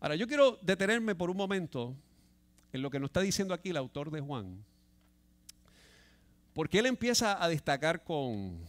Ahora, 0.00 0.16
yo 0.16 0.26
quiero 0.26 0.58
detenerme 0.62 1.14
por 1.14 1.30
un 1.30 1.36
momento 1.36 1.96
en 2.72 2.82
lo 2.82 2.90
que 2.90 3.00
nos 3.00 3.08
está 3.08 3.20
diciendo 3.20 3.54
aquí 3.54 3.70
el 3.70 3.76
autor 3.76 4.10
de 4.10 4.20
Juan, 4.20 4.64
porque 6.52 6.78
él 6.78 6.86
empieza 6.86 7.42
a 7.42 7.48
destacar 7.48 8.04
con, 8.04 8.60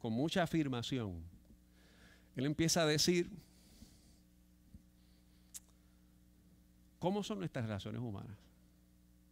con 0.00 0.12
mucha 0.12 0.42
afirmación. 0.42 1.22
Él 2.36 2.46
empieza 2.46 2.82
a 2.82 2.86
decir 2.86 3.30
cómo 6.98 7.22
son 7.24 7.38
nuestras 7.38 7.64
relaciones 7.64 8.00
humanas. 8.00 8.36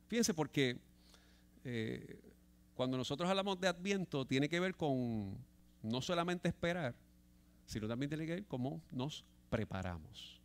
Fíjense, 0.09 0.35
porque 0.35 0.79
eh, 1.65 2.19
cuando 2.75 2.97
nosotros 2.97 3.29
hablamos 3.29 3.61
de 3.61 3.69
Adviento, 3.69 4.25
tiene 4.25 4.49
que 4.49 4.59
ver 4.59 4.75
con 4.75 5.37
no 5.83 6.01
solamente 6.03 6.49
esperar, 6.49 6.95
sino 7.67 7.87
también 7.87 8.09
tiene 8.09 8.27
que 8.27 8.35
ver 8.35 8.47
cómo 8.47 8.81
nos 8.91 9.25
preparamos. 9.51 10.41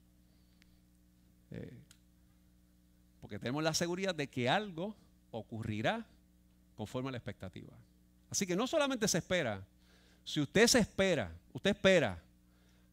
Eh, 1.52 1.74
porque 3.22 3.40
tenemos 3.40 3.64
la 3.64 3.74
seguridad 3.74 4.14
de 4.14 4.28
que 4.28 4.50
algo 4.50 4.96
ocurrirá 5.32 6.06
conforme 6.76 7.10
a 7.10 7.12
la 7.14 7.18
expectativa. 7.18 7.74
Así 8.30 8.46
que 8.46 8.56
no 8.56 8.68
solamente 8.68 9.08
se 9.08 9.20
espera, 9.20 9.64
si 10.24 10.42
usted 10.42 10.68
se 10.68 10.80
espera, 10.80 11.32
usted 11.54 11.72
espera, 11.72 12.22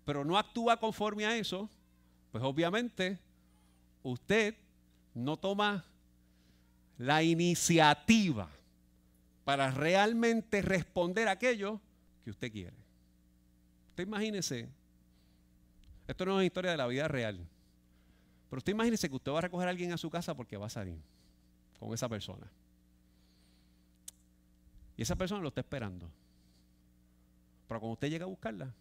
pero 0.05 0.25
no 0.25 0.37
actúa 0.37 0.77
conforme 0.79 1.27
a 1.27 1.37
eso, 1.37 1.69
pues 2.31 2.45
obviamente 2.45 3.19
usted 4.03 4.55
no 5.15 5.37
toma 5.37 5.85
la 6.99 7.23
iniciativa 7.23 8.49
para 9.45 9.71
realmente 9.71 10.63
responder 10.63 11.29
a 11.29 11.33
aquello 11.33 11.81
que 12.25 12.31
usted 12.31 12.51
quiere. 12.51 12.77
Usted 13.91 14.07
imagínese, 14.07 14.69
esto 16.07 16.25
no 16.25 16.33
es 16.33 16.37
una 16.37 16.45
historia 16.45 16.71
de 16.71 16.77
la 16.77 16.87
vida 16.87 17.09
real, 17.09 17.39
pero 18.49 18.59
usted 18.59 18.73
imagínese 18.73 19.09
que 19.09 19.17
usted 19.17 19.33
va 19.33 19.39
a 19.39 19.43
recoger 19.43 19.69
a 19.69 19.71
alguien 19.71 19.93
a 19.93 19.97
su 19.97 20.11
casa 20.11 20.35
porque 20.35 20.57
va 20.57 20.67
a 20.67 20.71
salir 20.71 20.99
con 21.79 21.95
esa 21.95 22.09
persona. 22.09 22.51
Y 24.97 25.03
esa 25.03 25.17
persona 25.17 25.41
lo 25.41 25.49
está 25.49 25.61
esperando. 25.61 26.11
Pero 27.69 27.81
cuando 27.81 27.95
usted 27.95 28.11
llega 28.11 28.25
a 28.25 28.29
buscarla, 28.29 28.75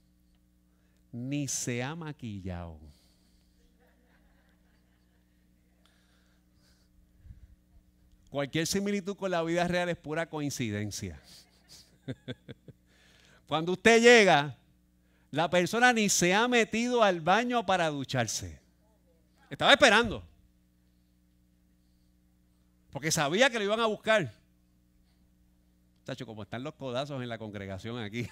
ni 1.11 1.47
se 1.47 1.83
ha 1.83 1.95
maquillado. 1.95 2.79
Cualquier 8.29 8.67
similitud 8.67 9.15
con 9.15 9.31
la 9.31 9.41
vida 9.43 9.67
real 9.67 9.89
es 9.89 9.97
pura 9.97 10.29
coincidencia. 10.29 11.19
Cuando 13.49 13.71
usted 13.71 13.99
llega, 13.99 14.55
la 15.31 15.49
persona 15.49 15.91
ni 15.91 16.07
se 16.07 16.35
ha 16.35 16.47
metido 16.47 17.01
al 17.01 17.19
baño 17.19 17.65
para 17.65 17.89
ducharse. 17.89 18.61
Estaba 19.49 19.71
esperando. 19.71 20.23
Porque 22.91 23.09
sabía 23.09 23.49
que 23.49 23.57
lo 23.57 23.65
iban 23.65 23.79
a 23.79 23.87
buscar. 23.87 24.31
Chacho, 26.05 26.27
como 26.27 26.43
están 26.43 26.61
los 26.61 26.75
codazos 26.75 27.23
en 27.23 27.27
la 27.27 27.39
congregación 27.39 27.97
aquí. 27.97 28.29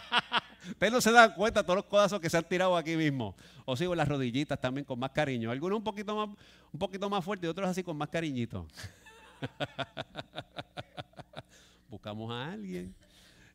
Ustedes 0.70 0.90
no 0.90 1.02
se 1.02 1.12
dan 1.12 1.34
cuenta 1.34 1.62
todos 1.62 1.76
los 1.76 1.84
codazos 1.84 2.18
que 2.18 2.30
se 2.30 2.38
han 2.38 2.44
tirado 2.44 2.78
aquí 2.78 2.96
mismo. 2.96 3.36
O 3.66 3.76
sigo 3.76 3.94
las 3.94 4.08
rodillitas 4.08 4.58
también 4.58 4.86
con 4.86 4.98
más 4.98 5.10
cariño. 5.10 5.50
Algunos 5.50 5.76
un 5.76 5.84
poquito 5.84 6.16
más, 6.16 6.34
un 6.72 6.78
poquito 6.78 7.10
más 7.10 7.22
fuerte 7.22 7.46
y 7.46 7.50
otros 7.50 7.68
así 7.68 7.82
con 7.82 7.94
más 7.94 8.08
cariñito. 8.08 8.66
Buscamos 11.90 12.32
a 12.32 12.52
alguien 12.52 12.94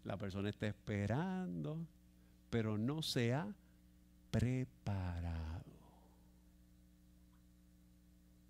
la 0.06 0.18
persona 0.18 0.50
está 0.50 0.68
esperando, 0.68 1.86
pero 2.50 2.78
no 2.78 3.02
se 3.02 3.34
ha 3.34 3.48
preparado. 4.32 5.64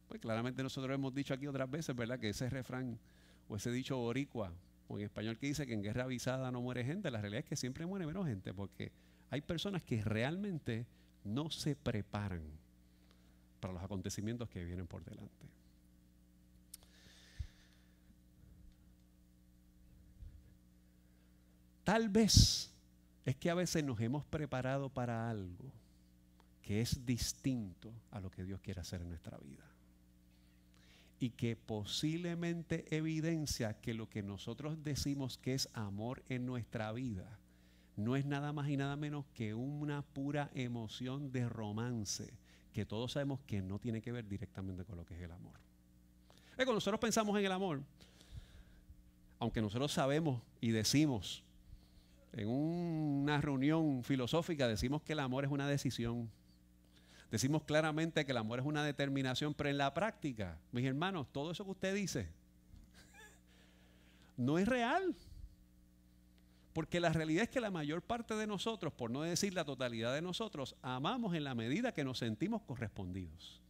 Pues 0.07 0.21
claramente 0.21 0.61
nosotros 0.61 0.93
hemos 0.93 1.13
dicho 1.13 1.33
aquí 1.33 1.47
otras 1.47 1.69
veces, 1.69 1.95
¿verdad? 1.95 2.19
Que 2.19 2.29
ese 2.29 2.49
refrán 2.49 2.99
o 3.47 3.55
ese 3.55 3.71
dicho 3.71 3.97
boricua, 3.97 4.51
o 4.87 4.99
en 4.99 5.05
español 5.05 5.37
que 5.37 5.47
dice 5.47 5.65
que 5.65 5.73
en 5.73 5.81
guerra 5.81 6.03
avisada 6.03 6.51
no 6.51 6.61
muere 6.61 6.83
gente, 6.83 7.09
la 7.09 7.21
realidad 7.21 7.43
es 7.43 7.49
que 7.49 7.55
siempre 7.55 7.85
muere 7.85 8.05
menos 8.05 8.27
gente, 8.27 8.53
porque 8.53 8.91
hay 9.29 9.41
personas 9.41 9.81
que 9.83 10.03
realmente 10.03 10.85
no 11.23 11.49
se 11.49 11.75
preparan 11.75 12.43
para 13.59 13.73
los 13.73 13.83
acontecimientos 13.83 14.49
que 14.49 14.63
vienen 14.63 14.87
por 14.87 15.03
delante. 15.03 15.47
Tal 21.85 22.09
vez 22.09 22.73
es 23.25 23.35
que 23.35 23.49
a 23.49 23.53
veces 23.53 23.83
nos 23.83 24.01
hemos 24.01 24.25
preparado 24.25 24.89
para 24.89 25.29
algo 25.29 25.71
que 26.63 26.81
es 26.81 27.05
distinto 27.05 27.93
a 28.09 28.19
lo 28.19 28.31
que 28.31 28.43
Dios 28.43 28.59
quiere 28.59 28.81
hacer 28.81 29.01
en 29.01 29.09
nuestra 29.09 29.37
vida. 29.37 29.63
Y 31.19 31.29
que 31.29 31.55
posiblemente 31.55 32.85
evidencia 32.95 33.79
que 33.79 33.93
lo 33.93 34.09
que 34.09 34.23
nosotros 34.23 34.83
decimos 34.83 35.37
que 35.37 35.53
es 35.53 35.69
amor 35.73 36.23
en 36.27 36.47
nuestra 36.47 36.91
vida 36.91 37.39
no 37.95 38.15
es 38.15 38.25
nada 38.25 38.51
más 38.51 38.67
y 38.67 38.77
nada 38.77 38.95
menos 38.95 39.25
que 39.35 39.53
una 39.53 40.01
pura 40.01 40.49
emoción 40.55 41.31
de 41.31 41.47
romance 41.47 42.33
que 42.73 42.85
todos 42.85 43.13
sabemos 43.13 43.39
que 43.41 43.61
no 43.61 43.79
tiene 43.79 44.01
que 44.01 44.11
ver 44.11 44.27
directamente 44.27 44.83
con 44.83 44.97
lo 44.97 45.05
que 45.05 45.13
es 45.13 45.21
el 45.21 45.31
amor. 45.31 45.53
cuando 46.55 46.73
nosotros 46.73 46.99
pensamos 46.99 47.37
en 47.37 47.45
el 47.45 47.51
amor, 47.51 47.83
aunque 49.39 49.61
nosotros 49.61 49.93
sabemos 49.93 50.41
y 50.59 50.71
decimos 50.71 51.44
en 52.35 52.49
una 52.49 53.39
reunión 53.39 54.03
filosófica 54.03 54.67
decimos 54.67 55.01
que 55.01 55.13
el 55.13 55.19
amor 55.19 55.45
es 55.45 55.51
una 55.51 55.67
decisión. 55.67 56.29
Decimos 57.31 57.63
claramente 57.63 58.25
que 58.25 58.31
el 58.31 58.37
amor 58.37 58.59
es 58.59 58.65
una 58.65 58.83
determinación, 58.83 59.53
pero 59.53 59.69
en 59.69 59.77
la 59.77 59.93
práctica, 59.93 60.59
mis 60.71 60.85
hermanos, 60.85 61.27
todo 61.31 61.51
eso 61.51 61.63
que 61.63 61.71
usted 61.71 61.95
dice 61.95 62.29
no 64.37 64.59
es 64.59 64.67
real. 64.67 65.15
Porque 66.73 66.99
la 66.99 67.13
realidad 67.13 67.43
es 67.43 67.49
que 67.49 67.61
la 67.61 67.71
mayor 67.71 68.01
parte 68.01 68.35
de 68.35 68.47
nosotros, 68.47 68.91
por 68.91 69.09
no 69.09 69.21
decir 69.21 69.53
la 69.53 69.63
totalidad 69.63 70.13
de 70.13 70.21
nosotros, 70.21 70.75
amamos 70.81 71.33
en 71.35 71.45
la 71.45 71.55
medida 71.55 71.93
que 71.93 72.03
nos 72.03 72.17
sentimos 72.17 72.63
correspondidos. 72.63 73.61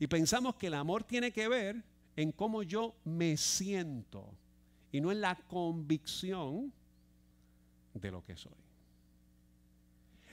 Y 0.00 0.08
pensamos 0.08 0.56
que 0.56 0.66
el 0.66 0.74
amor 0.74 1.04
tiene 1.04 1.30
que 1.30 1.46
ver 1.46 1.84
en 2.16 2.32
cómo 2.32 2.64
yo 2.64 2.96
me 3.04 3.36
siento 3.36 4.34
y 4.92 5.00
no 5.00 5.12
en 5.12 5.20
la 5.20 5.34
convicción 5.34 6.72
de 7.94 8.10
lo 8.10 8.24
que 8.24 8.36
soy. 8.36 8.52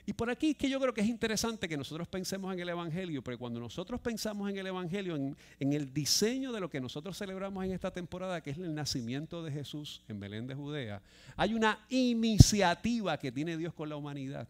Y 0.07 0.13
por 0.13 0.29
aquí 0.29 0.51
es 0.51 0.57
que 0.57 0.69
yo 0.69 0.79
creo 0.79 0.93
que 0.93 1.01
es 1.01 1.07
interesante 1.07 1.67
que 1.67 1.77
nosotros 1.77 2.07
pensemos 2.07 2.53
en 2.53 2.59
el 2.59 2.69
Evangelio, 2.69 3.23
porque 3.23 3.39
cuando 3.39 3.59
nosotros 3.59 3.99
pensamos 3.99 4.47
en 4.51 4.57
el 4.57 4.67
Evangelio, 4.67 5.15
en, 5.15 5.35
en, 5.59 5.73
el 5.73 5.91
diseño 5.91 6.51
de 6.51 6.59
lo 6.59 6.69
que 6.69 6.79
nosotros 6.79 7.17
celebramos 7.17 7.65
en 7.65 7.71
esta 7.71 7.89
temporada, 7.89 8.41
que 8.41 8.51
es 8.51 8.57
el 8.57 8.75
nacimiento 8.75 9.41
de 9.41 9.51
Jesús 9.51 10.03
en 10.07 10.19
Belén 10.19 10.45
de 10.45 10.53
Judea, 10.53 11.01
hay 11.35 11.55
una 11.55 11.83
iniciativa 11.89 13.17
que 13.17 13.31
tiene 13.31 13.57
Dios 13.57 13.73
con 13.73 13.89
la 13.89 13.95
humanidad, 13.95 14.47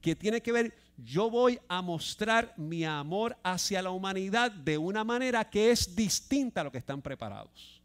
que 0.00 0.14
tiene 0.14 0.40
que 0.40 0.52
ver, 0.52 0.72
yo 0.96 1.28
voy 1.28 1.58
a 1.66 1.82
mostrar 1.82 2.54
mi 2.56 2.84
amor 2.84 3.36
hacia 3.42 3.82
la 3.82 3.90
humanidad 3.90 4.52
de 4.52 4.78
una 4.78 5.02
manera 5.02 5.50
que 5.50 5.72
es 5.72 5.96
distinta 5.96 6.60
a 6.60 6.64
lo 6.64 6.70
que 6.70 6.78
están 6.78 7.02
preparados 7.02 7.77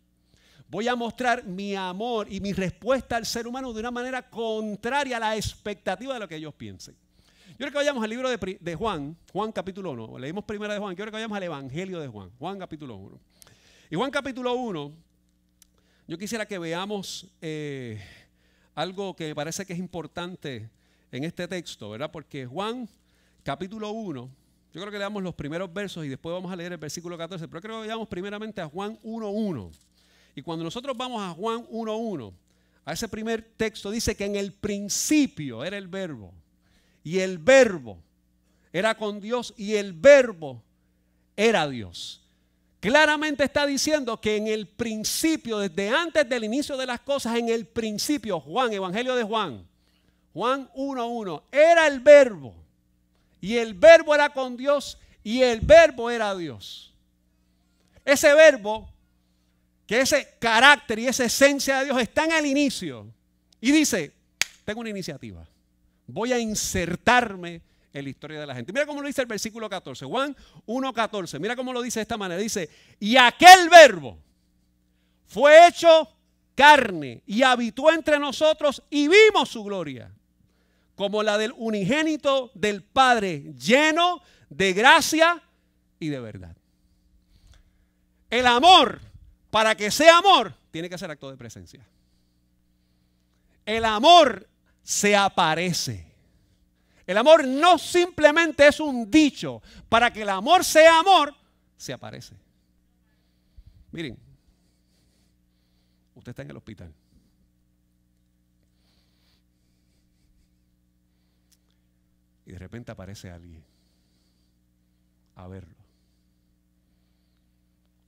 voy 0.67 0.88
a 0.88 0.96
mostrar 0.96 1.46
mi 1.46 1.75
amor 1.75 2.32
y 2.32 2.39
mi 2.39 2.53
respuesta 2.53 3.15
al 3.17 3.25
ser 3.25 3.48
humano 3.48 3.74
de 3.74 3.79
una 3.79 3.91
manera 3.91 4.29
contraria 4.29 5.17
a 5.17 5.20
la 5.20 5.36
expectativa 5.36 6.13
de 6.13 6.20
lo 6.20 6.27
que 6.27 6.36
ellos 6.36 6.53
piensen. 6.53 6.96
Yo 7.53 7.58
creo 7.58 7.72
que 7.72 7.77
vayamos 7.77 8.03
al 8.03 8.10
libro 8.10 8.29
de, 8.29 8.75
Juan, 8.75 9.15
Juan 9.32 9.51
capítulo 9.51 9.91
1. 9.91 10.17
Leímos 10.17 10.43
primera 10.43 10.74
de 10.74 10.79
Juan. 10.79 10.93
Yo 10.93 11.03
creo 11.03 11.08
que 11.08 11.17
vayamos 11.17 11.38
al 11.38 11.43
Evangelio 11.43 12.00
de 12.00 12.08
Juan, 12.08 12.32
Juan 12.39 12.58
capítulo 12.58 12.96
1. 12.96 13.20
Y 13.91 13.96
Juan 13.96 14.10
capítulo 14.10 14.55
1, 14.55 14.91
yo 16.08 16.17
quisiera 16.17 16.48
que 16.48 16.58
veamos 16.58 17.27
eh, 17.41 18.01
algo 18.74 19.15
que 19.15 19.27
me 19.27 19.36
parece 19.36 19.67
que 19.67 19.74
es 19.74 19.79
importante 19.79 20.67
en 21.12 21.24
este 21.24 21.48
texto, 21.48 21.91
¿verdad? 21.91 22.10
Porque 22.12 22.48
Juan 22.48 22.89
capítulo 23.43 23.91
1, 23.91 24.29
yo 24.74 24.82
creo 24.82 24.91
que 24.91 24.98
leamos 24.98 25.22
los 25.22 25.36
primeros 25.36 25.72
versos 25.72 26.03
y 26.05 26.10
después 26.10 26.34
vamos 26.34 26.51
a 26.51 26.55
leer 26.55 26.72
el 26.72 26.79
versículo 26.79 27.15
14, 27.15 27.48
pero 27.48 27.62
creo 27.62 27.75
que 27.75 27.82
vayamos 27.82 28.08
primeramente 28.08 28.62
a 28.62 28.67
Juan 28.67 28.98
1.1. 29.03 29.72
Y 30.35 30.41
cuando 30.41 30.63
nosotros 30.63 30.95
vamos 30.97 31.21
a 31.21 31.33
Juan 31.33 31.65
1.1, 31.67 32.33
a 32.85 32.93
ese 32.93 33.07
primer 33.07 33.41
texto 33.55 33.91
dice 33.91 34.15
que 34.15 34.25
en 34.25 34.35
el 34.35 34.51
principio 34.51 35.63
era 35.63 35.77
el 35.77 35.87
verbo. 35.87 36.33
Y 37.03 37.19
el 37.19 37.37
verbo 37.37 37.97
era 38.71 38.95
con 38.95 39.19
Dios 39.19 39.53
y 39.57 39.75
el 39.75 39.93
verbo 39.93 40.61
era 41.35 41.67
Dios. 41.67 42.21
Claramente 42.79 43.45
está 43.45 43.65
diciendo 43.65 44.19
que 44.19 44.35
en 44.35 44.47
el 44.47 44.67
principio, 44.67 45.59
desde 45.59 45.89
antes 45.89 46.27
del 46.27 46.43
inicio 46.43 46.75
de 46.75 46.85
las 46.85 46.99
cosas, 46.99 47.37
en 47.37 47.47
el 47.47 47.65
principio, 47.65 48.41
Juan, 48.41 48.73
Evangelio 48.73 49.15
de 49.15 49.23
Juan, 49.23 49.65
Juan 50.33 50.69
1.1, 50.75 51.43
era 51.51 51.87
el 51.87 52.01
verbo. 52.01 52.53
Y 53.39 53.55
el 53.55 53.73
verbo 53.73 54.13
era 54.13 54.29
con 54.33 54.57
Dios 54.57 54.97
y 55.23 55.41
el 55.41 55.61
verbo 55.61 56.09
era 56.09 56.35
Dios. 56.35 56.93
Ese 58.03 58.33
verbo 58.33 58.92
que 59.93 60.01
ese 60.01 60.27
carácter 60.39 60.97
y 60.97 61.07
esa 61.07 61.25
esencia 61.25 61.77
de 61.77 61.85
Dios 61.85 62.01
está 62.01 62.25
en 62.25 62.31
el 62.31 62.47
inicio. 62.47 63.13
Y 63.62 63.71
dice, 63.71 64.12
tengo 64.65 64.81
una 64.81 64.89
iniciativa. 64.89 65.47
Voy 66.07 66.33
a 66.33 66.39
insertarme 66.39 67.62
en 67.93 68.03
la 68.03 68.09
historia 68.09 68.39
de 68.39 68.47
la 68.47 68.55
gente. 68.55 68.73
Mira 68.73 68.88
cómo 68.88 69.01
lo 69.01 69.07
dice 69.07 69.21
el 69.21 69.27
versículo 69.27 69.69
14, 69.69 70.03
Juan 70.05 70.35
1.14. 70.65 71.39
Mira 71.39 71.55
cómo 71.55 71.71
lo 71.71 71.79
dice 71.83 72.00
de 72.00 72.01
esta 72.01 72.17
manera. 72.17 72.41
Dice, 72.41 72.71
y 73.00 73.17
aquel 73.17 73.69
verbo 73.69 74.17
fue 75.27 75.67
hecho 75.67 76.09
carne 76.55 77.21
y 77.27 77.43
habitó 77.43 77.91
entre 77.91 78.17
nosotros 78.17 78.81
y 78.89 79.07
vimos 79.07 79.50
su 79.50 79.63
gloria, 79.63 80.12
como 80.95 81.21
la 81.21 81.38
del 81.38 81.53
unigénito 81.55 82.50
del 82.55 82.81
Padre, 82.81 83.53
lleno 83.59 84.23
de 84.50 84.73
gracia 84.73 85.39
y 86.00 86.07
de 86.07 86.19
verdad. 86.19 86.57
El 88.31 88.47
amor 88.47 89.12
para 89.53 89.75
que 89.75 89.91
sea 89.91 90.17
amor, 90.17 90.51
tiene 90.72 90.89
que 90.89 90.98
ser 90.98 91.12
acto 91.12 91.29
de 91.29 91.38
presencia. 91.38 91.86
El 93.63 93.86
amor 93.86 94.50
se 94.81 95.15
aparece. 95.15 96.12
El 97.05 97.19
amor 97.19 97.48
no 97.48 97.77
simplemente 97.77 98.65
es 98.65 98.79
un 98.79 99.12
dicho. 99.12 99.62
Para 99.88 100.12
que 100.12 100.24
el 100.24 100.29
amor 100.29 100.63
sea 100.65 100.98
amor, 100.98 101.36
se 101.77 101.93
aparece. 101.93 102.36
Miren, 103.91 104.17
usted 106.15 106.31
está 106.31 106.41
en 106.41 106.50
el 106.50 106.57
hospital. 106.57 106.91
Y 112.48 112.53
de 112.53 112.57
repente 112.57 112.91
aparece 112.91 113.29
alguien 113.29 113.63
a 115.35 115.48
verlo. 115.48 115.75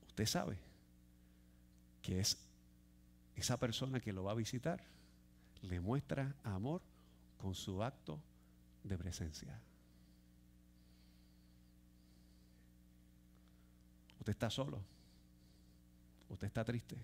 Usted 0.08 0.26
sabe 0.26 0.65
que 2.06 2.20
es 2.20 2.38
esa 3.36 3.58
persona 3.58 4.00
que 4.00 4.14
lo 4.14 4.24
va 4.24 4.34
a 4.34 4.36
visitar, 4.36 4.80
le 5.64 5.80
muestra 5.80 6.36
amor 6.44 6.84
con 7.40 7.56
su 7.56 7.82
acto 7.82 8.22
de 8.84 8.96
presencia. 8.96 9.60
Usted 14.20 14.34
está 14.34 14.52
solo, 14.52 14.80
usted 16.30 16.46
está 16.46 16.64
triste. 16.64 16.96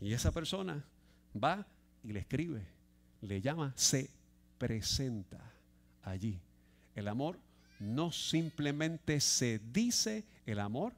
Y 0.00 0.14
esa 0.14 0.32
persona 0.32 0.82
va 1.36 1.66
y 2.02 2.12
le 2.14 2.20
escribe, 2.20 2.66
le 3.20 3.42
llama, 3.42 3.74
se 3.76 4.08
presenta 4.56 5.52
allí. 6.02 6.40
El 6.94 7.08
amor 7.08 7.38
no 7.80 8.12
simplemente 8.12 9.20
se 9.20 9.58
dice, 9.58 10.24
el 10.46 10.58
amor 10.58 10.94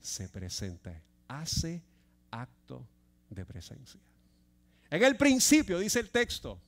se 0.00 0.28
presenta, 0.28 1.02
hace 1.26 1.82
acto 2.40 2.86
de 3.30 3.44
presencia. 3.44 4.00
En 4.90 5.02
el 5.02 5.16
principio, 5.16 5.78
dice 5.78 6.00
el 6.00 6.10
texto, 6.10 6.58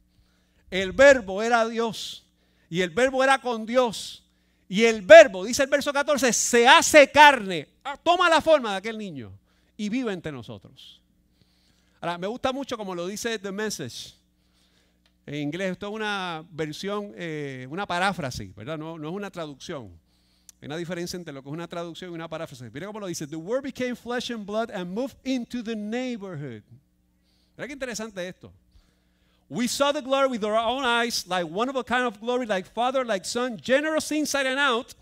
el 0.70 0.92
verbo 0.92 1.42
era 1.42 1.66
Dios 1.68 2.26
y 2.68 2.80
el 2.80 2.90
verbo 2.90 3.22
era 3.22 3.40
con 3.40 3.66
Dios. 3.66 4.22
Y 4.68 4.82
el 4.84 5.02
verbo, 5.02 5.44
dice 5.44 5.62
el 5.62 5.68
verso 5.68 5.92
14, 5.92 6.32
se 6.32 6.66
hace 6.66 7.10
carne, 7.10 7.68
ah, 7.84 7.96
toma 7.96 8.28
la 8.28 8.40
forma 8.40 8.72
de 8.72 8.76
aquel 8.78 8.98
niño 8.98 9.30
y 9.76 9.88
vive 9.88 10.12
entre 10.12 10.32
nosotros. 10.32 11.00
Ahora, 12.00 12.18
me 12.18 12.26
gusta 12.26 12.52
mucho 12.52 12.76
como 12.76 12.94
lo 12.94 13.06
dice 13.06 13.38
The 13.38 13.52
Message. 13.52 14.14
En 15.24 15.36
inglés, 15.36 15.72
esto 15.72 15.86
es 15.88 15.92
una 15.92 16.44
versión, 16.50 17.12
eh, 17.16 17.66
una 17.70 17.86
paráfrasis, 17.86 18.54
¿verdad? 18.54 18.78
No, 18.78 18.98
no 18.98 19.08
es 19.08 19.14
una 19.14 19.30
traducción. 19.30 19.90
Hay 20.60 20.66
una 20.66 20.76
diferencia 20.76 21.16
entre 21.16 21.32
lo 21.32 21.42
que 21.42 21.48
es 21.48 21.52
una 21.52 21.68
traducción 21.68 22.10
y 22.10 22.14
una 22.14 22.28
paráfrasis. 22.28 22.72
Mira 22.72 22.86
cómo 22.86 23.00
lo 23.00 23.06
dice. 23.06 23.26
The 23.26 23.36
word 23.36 23.62
became 23.62 23.94
flesh 23.94 24.30
and 24.30 24.46
blood 24.46 24.70
and 24.70 24.90
moved 24.90 25.16
into 25.24 25.62
the 25.62 25.76
neighborhood. 25.76 26.62
Mira 27.56 27.68
qué 27.68 27.72
interesante 27.72 28.26
esto. 28.26 28.52
We 29.48 29.68
saw 29.68 29.92
the 29.92 30.00
glory 30.00 30.28
with 30.28 30.44
our 30.44 30.56
own 30.56 30.84
eyes, 30.84 31.26
like 31.28 31.44
one 31.44 31.68
of 31.68 31.76
a 31.76 31.84
kind 31.84 32.04
of 32.04 32.20
glory, 32.20 32.46
like 32.46 32.66
Father, 32.66 33.04
like 33.04 33.24
Son, 33.24 33.56
generous 33.60 34.10
inside 34.10 34.46
and 34.46 34.58
out, 34.58 34.92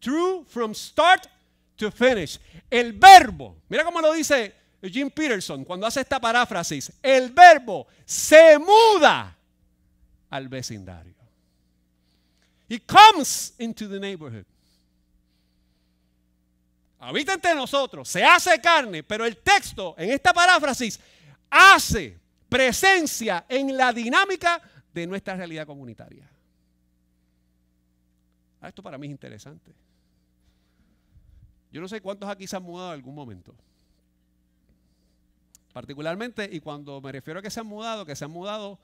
true 0.00 0.44
from 0.48 0.74
start 0.74 1.28
to 1.76 1.90
finish. 1.90 2.38
El 2.70 2.92
verbo, 2.92 3.56
mira 3.68 3.84
cómo 3.84 4.00
lo 4.00 4.12
dice 4.12 4.52
Jim 4.82 5.10
Peterson 5.10 5.64
cuando 5.64 5.86
hace 5.86 6.00
esta 6.00 6.18
paráfrasis. 6.18 6.90
El 7.02 7.28
verbo 7.30 7.86
se 8.04 8.58
muda 8.58 9.36
al 10.30 10.48
vecindario. 10.48 11.14
He 12.68 12.78
comes 12.78 13.52
into 13.58 13.86
the 13.86 14.00
neighborhood 14.00 14.46
habita 17.02 17.32
entre 17.34 17.54
nosotros, 17.54 18.08
se 18.08 18.24
hace 18.24 18.60
carne, 18.60 19.02
pero 19.02 19.26
el 19.26 19.36
texto 19.38 19.94
en 19.98 20.10
esta 20.10 20.32
paráfrasis 20.32 21.00
hace 21.50 22.16
presencia 22.48 23.44
en 23.48 23.76
la 23.76 23.92
dinámica 23.92 24.62
de 24.94 25.06
nuestra 25.08 25.34
realidad 25.34 25.66
comunitaria. 25.66 26.30
Ah, 28.60 28.68
esto 28.68 28.84
para 28.84 28.98
mí 28.98 29.08
es 29.08 29.10
interesante. 29.10 29.74
Yo 31.72 31.80
no 31.80 31.88
sé 31.88 32.00
cuántos 32.00 32.28
aquí 32.28 32.46
se 32.46 32.54
han 32.54 32.62
mudado 32.62 32.90
en 32.90 32.94
algún 32.94 33.16
momento. 33.16 33.52
Particularmente, 35.72 36.48
y 36.52 36.60
cuando 36.60 37.00
me 37.00 37.10
refiero 37.10 37.40
a 37.40 37.42
que 37.42 37.50
se 37.50 37.58
han 37.58 37.66
mudado, 37.66 38.06
que 38.06 38.14
se 38.14 38.26
han 38.26 38.30
mudado 38.30 38.78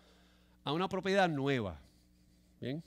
a 0.64 0.72
una 0.72 0.88
propiedad 0.88 1.28
nueva. 1.28 1.78
Bien. 2.60 2.82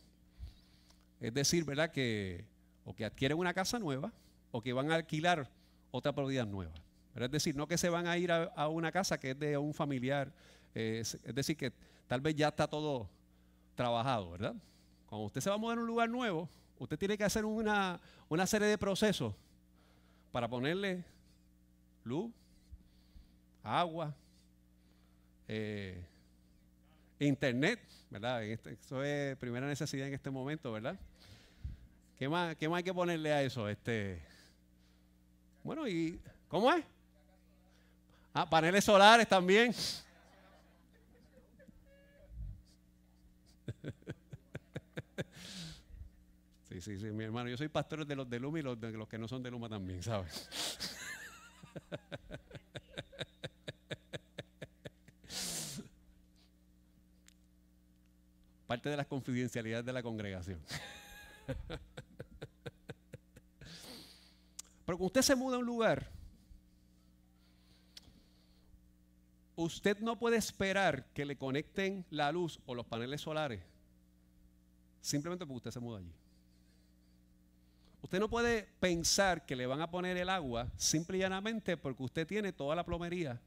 Es 1.21 1.33
decir, 1.33 1.63
¿verdad? 1.63 1.89
Que 1.89 2.43
o 2.83 2.93
que 2.93 3.05
adquieren 3.05 3.37
una 3.37 3.53
casa 3.53 3.79
nueva 3.79 4.11
o 4.51 4.61
que 4.61 4.73
van 4.73 4.91
a 4.91 4.95
alquilar 4.95 5.49
otra 5.91 6.13
propiedad 6.13 6.45
nueva. 6.45 6.73
Es 7.15 7.31
decir, 7.31 7.55
no 7.55 7.67
que 7.67 7.77
se 7.77 7.89
van 7.89 8.07
a 8.07 8.17
ir 8.17 8.31
a, 8.31 8.67
una 8.69 8.91
casa 8.91 9.19
que 9.19 9.31
es 9.31 9.39
de 9.39 9.57
un 9.57 9.73
familiar, 9.73 10.31
eh, 10.73 10.99
es, 11.01 11.35
decir, 11.35 11.57
que 11.57 11.73
tal 12.07 12.21
vez 12.21 12.35
ya 12.35 12.47
está 12.47 12.67
todo 12.67 13.09
trabajado, 13.75 14.31
¿verdad? 14.31 14.55
Cuando 15.07 15.25
usted 15.25 15.41
se 15.41 15.49
va 15.49 15.55
a 15.55 15.59
mudar 15.59 15.77
a 15.77 15.81
un 15.81 15.87
lugar 15.87 16.09
nuevo, 16.09 16.49
usted 16.79 16.97
tiene 16.97 17.17
que 17.17 17.25
hacer 17.25 17.43
una, 17.43 17.99
serie 18.45 18.67
de 18.67 18.77
procesos 18.77 19.35
para 20.31 20.47
ponerle 20.47 21.03
luz, 22.05 22.31
agua, 23.61 24.15
eh, 25.49 26.01
internet, 27.19 27.81
¿verdad? 28.09 28.43
Este, 28.45 28.71
eso 28.71 29.03
es 29.03 29.35
primera 29.37 29.67
necesidad 29.67 30.07
en 30.07 30.13
este 30.13 30.29
momento, 30.29 30.71
¿verdad? 30.71 30.97
¿Qué 32.17 32.29
más, 32.29 32.55
¿Qué 32.55 32.69
más 32.69 32.77
hay 32.77 32.83
que 32.83 32.93
ponerle 32.93 33.33
a 33.33 33.43
eso? 33.43 33.67
Este, 33.67 34.21
bueno, 35.63 35.87
¿y 35.87 36.19
cómo 36.47 36.71
es? 36.71 36.83
Ah, 38.33 38.49
paneles 38.49 38.83
solares 38.83 39.27
también. 39.27 39.73
Sí, 46.71 46.79
sí, 46.79 46.97
sí, 46.97 47.07
mi 47.07 47.25
hermano. 47.25 47.49
Yo 47.49 47.57
soy 47.57 47.67
pastor 47.67 48.05
de 48.07 48.15
los 48.15 48.29
de 48.29 48.39
Luma 48.39 48.59
y 48.59 48.61
los 48.61 48.79
de 48.79 48.93
los 48.93 49.09
que 49.09 49.17
no 49.17 49.27
son 49.27 49.43
de 49.43 49.51
Luma 49.51 49.67
también, 49.67 50.01
¿sabes? 50.01 50.47
Parte 58.67 58.89
de 58.89 58.95
las 58.95 59.07
confidencialidades 59.07 59.85
de 59.85 59.91
la 59.91 60.01
congregación. 60.01 60.61
Pero 64.91 64.97
cuando 64.97 65.07
usted 65.07 65.21
se 65.21 65.35
muda 65.37 65.55
a 65.55 65.59
un 65.59 65.65
lugar, 65.65 66.05
usted 69.55 69.97
no 69.99 70.19
puede 70.19 70.35
esperar 70.35 71.05
que 71.13 71.23
le 71.23 71.37
conecten 71.37 72.03
la 72.09 72.29
luz 72.29 72.59
o 72.65 72.75
los 72.75 72.85
paneles 72.85 73.21
solares 73.21 73.61
simplemente 74.99 75.45
porque 75.45 75.55
usted 75.59 75.71
se 75.71 75.79
muda 75.79 75.99
allí. 75.99 76.11
Usted 78.01 78.19
no 78.19 78.29
puede 78.29 78.63
pensar 78.81 79.45
que 79.45 79.55
le 79.55 79.65
van 79.65 79.79
a 79.79 79.89
poner 79.89 80.17
el 80.17 80.27
agua 80.27 80.67
simple 80.75 81.19
y 81.19 81.21
llanamente 81.21 81.77
porque 81.77 82.03
usted 82.03 82.27
tiene 82.27 82.51
toda 82.51 82.75
la 82.75 82.85
plomería 82.85 83.39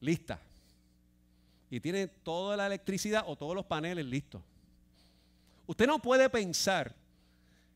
lista 0.00 0.38
y 1.70 1.80
tiene 1.80 2.06
toda 2.06 2.56
la 2.56 2.66
electricidad 2.66 3.24
o 3.26 3.34
todos 3.34 3.56
los 3.56 3.66
paneles 3.66 4.06
listos. 4.06 4.42
Usted 5.66 5.88
no 5.88 5.98
puede 5.98 6.30
pensar 6.30 6.94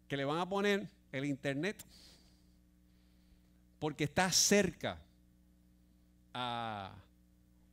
que 0.06 0.16
le 0.16 0.24
van 0.24 0.38
a 0.38 0.48
poner 0.48 0.94
el 1.12 1.24
internet 1.24 1.84
porque 3.78 4.04
está 4.04 4.30
cerca 4.32 4.98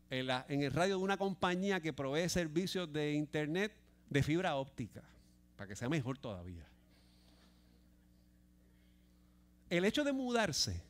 en, 0.10 0.62
el 0.62 0.72
radio 0.72 0.98
de 0.98 1.04
una 1.04 1.17
compañía 1.17 1.82
que 1.82 1.93
provee 1.93 2.30
servicios 2.30 2.91
de 2.91 3.13
internet 3.13 3.74
de 4.10 4.24
fibra 4.24 4.56
óptica, 4.56 5.04
para 5.56 5.67
que 5.67 5.76
sea 5.76 5.89
mejor 5.89 6.17
todavía. 6.17 6.67
El 9.69 9.86
hecho 9.86 10.04
de 10.04 10.13
mudarse 10.13 10.84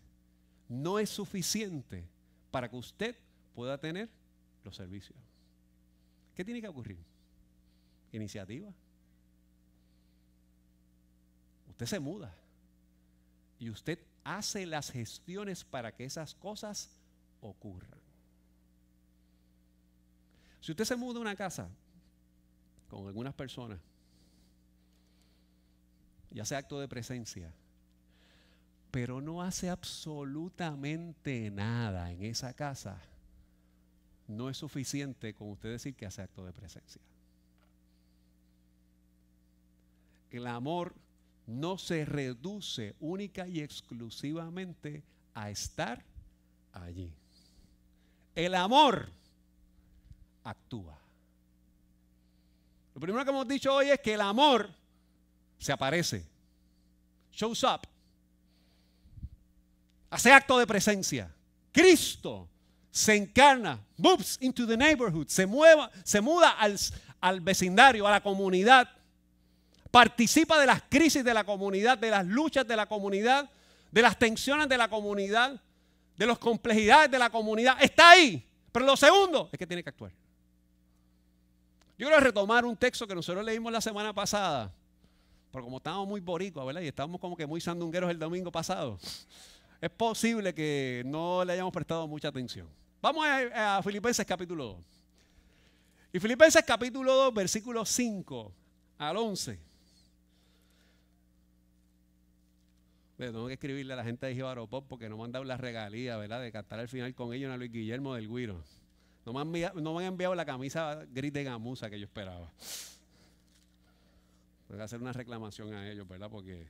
no 0.67 0.99
es 0.99 1.09
suficiente 1.09 2.05
para 2.51 2.69
que 2.69 2.75
usted 2.75 3.15
pueda 3.55 3.77
tener 3.77 4.09
los 4.63 4.75
servicios. 4.75 5.17
¿Qué 6.35 6.43
tiene 6.43 6.61
que 6.61 6.67
ocurrir? 6.67 6.97
Iniciativa. 8.11 8.73
Usted 11.73 11.87
se 11.87 11.99
muda 11.99 12.31
y 13.57 13.71
usted 13.71 13.97
hace 14.23 14.67
las 14.67 14.91
gestiones 14.91 15.63
para 15.63 15.91
que 15.91 16.05
esas 16.05 16.35
cosas 16.35 16.91
ocurran. 17.41 17.99
Si 20.61 20.71
usted 20.71 20.85
se 20.85 20.95
muda 20.95 21.17
a 21.17 21.21
una 21.21 21.35
casa 21.35 21.67
con 22.91 23.07
algunas 23.07 23.33
personas 23.33 23.79
y 26.29 26.39
hace 26.39 26.55
acto 26.55 26.79
de 26.79 26.87
presencia, 26.87 27.51
pero 28.91 29.19
no 29.19 29.41
hace 29.41 29.71
absolutamente 29.71 31.49
nada 31.49 32.11
en 32.11 32.23
esa 32.23 32.53
casa, 32.53 33.01
no 34.27 34.51
es 34.51 34.57
suficiente 34.57 35.33
con 35.33 35.49
usted 35.49 35.71
decir 35.71 35.95
que 35.95 36.05
hace 36.05 36.21
acto 36.21 36.45
de 36.45 36.53
presencia. 36.53 37.01
El 40.29 40.45
amor 40.45 40.93
no 41.47 41.77
se 41.77 42.05
reduce 42.05 42.95
única 42.99 43.47
y 43.47 43.61
exclusivamente 43.61 45.03
a 45.33 45.49
estar 45.49 46.03
allí. 46.71 47.11
El 48.35 48.55
amor 48.55 49.09
actúa. 50.43 50.97
Lo 52.93 53.01
primero 53.01 53.23
que 53.23 53.31
hemos 53.31 53.47
dicho 53.47 53.73
hoy 53.73 53.89
es 53.89 53.99
que 53.99 54.13
el 54.13 54.21
amor 54.21 54.69
se 55.57 55.71
aparece, 55.71 56.25
shows 57.31 57.63
up, 57.63 57.87
hace 60.09 60.31
acto 60.31 60.57
de 60.57 60.67
presencia. 60.67 61.33
Cristo 61.71 62.47
se 62.91 63.15
encarna, 63.15 63.79
moves 63.97 64.37
into 64.41 64.67
the 64.67 64.77
neighborhood, 64.77 65.27
se, 65.27 65.47
mueva, 65.47 65.89
se 66.03 66.21
muda 66.21 66.51
al, 66.51 66.77
al 67.19 67.41
vecindario, 67.41 68.07
a 68.07 68.11
la 68.11 68.21
comunidad, 68.21 68.87
participa 69.93 70.59
de 70.59 70.65
las 70.65 70.81
crisis 70.89 71.23
de 71.23 71.35
la 71.35 71.43
comunidad, 71.43 71.99
de 71.99 72.09
las 72.09 72.25
luchas 72.25 72.67
de 72.67 72.75
la 72.75 72.87
comunidad, 72.87 73.47
de 73.91 74.01
las 74.01 74.17
tensiones 74.17 74.67
de 74.67 74.75
la 74.75 74.89
comunidad, 74.89 75.61
de 76.17 76.25
las 76.25 76.39
complejidades 76.39 77.11
de 77.11 77.19
la 77.19 77.29
comunidad. 77.29 77.77
Está 77.79 78.09
ahí. 78.09 78.43
Pero 78.71 78.87
lo 78.87 78.97
segundo 78.97 79.49
es 79.51 79.59
que 79.59 79.67
tiene 79.67 79.83
que 79.83 79.89
actuar. 79.89 80.11
Yo 81.95 82.07
quiero 82.07 82.19
retomar 82.19 82.65
un 82.65 82.75
texto 82.75 83.05
que 83.05 83.13
nosotros 83.13 83.45
leímos 83.45 83.71
la 83.71 83.81
semana 83.81 84.11
pasada, 84.11 84.73
porque 85.51 85.65
como 85.65 85.77
estábamos 85.77 86.07
muy 86.07 86.21
boricuas, 86.21 86.65
¿verdad? 86.65 86.81
Y 86.81 86.87
estábamos 86.87 87.21
como 87.21 87.37
que 87.37 87.45
muy 87.45 87.61
sandungueros 87.61 88.09
el 88.09 88.17
domingo 88.17 88.51
pasado, 88.51 88.97
es 89.79 89.91
posible 89.91 90.55
que 90.55 91.03
no 91.05 91.45
le 91.45 91.53
hayamos 91.53 91.71
prestado 91.71 92.07
mucha 92.07 92.29
atención. 92.29 92.67
Vamos 92.99 93.27
a, 93.27 93.77
a 93.77 93.83
Filipenses 93.83 94.25
capítulo 94.25 94.65
2. 94.65 94.77
Y 96.13 96.19
Filipenses 96.19 96.63
capítulo 96.65 97.13
2, 97.13 97.31
versículo 97.31 97.85
5 97.85 98.51
al 98.97 99.17
11. 99.17 99.72
Tengo 103.17 103.47
que 103.47 103.53
escribirle 103.53 103.93
a 103.93 103.95
la 103.95 104.03
gente 104.03 104.25
de 104.25 104.33
Jibaropop 104.33 104.87
porque 104.87 105.07
no 105.07 105.17
me 105.17 105.23
han 105.23 105.31
dado 105.31 105.45
la 105.45 105.57
regalía, 105.57 106.17
¿verdad? 106.17 106.41
De 106.41 106.51
cantar 106.51 106.79
al 106.79 106.87
final 106.87 107.13
con 107.13 107.33
ellos 107.33 107.51
a 107.51 107.57
Luis 107.57 107.71
Guillermo 107.71 108.15
del 108.15 108.27
Guiro. 108.27 108.63
No 109.25 109.33
me, 109.33 109.65
han 109.65 110.05
enviado, 110.05 110.35
la 110.35 110.45
camisa 110.45 111.05
gris 111.11 111.31
de 111.31 111.43
gamuza 111.43 111.89
que 111.89 111.97
yo 111.97 112.05
esperaba. 112.05 112.51
Voy 114.67 114.79
a 114.79 114.83
hacer 114.83 114.99
una 114.99 115.13
reclamación 115.13 115.73
a 115.73 115.89
ellos, 115.89 116.07
¿verdad? 116.07 116.29
Porque 116.29 116.65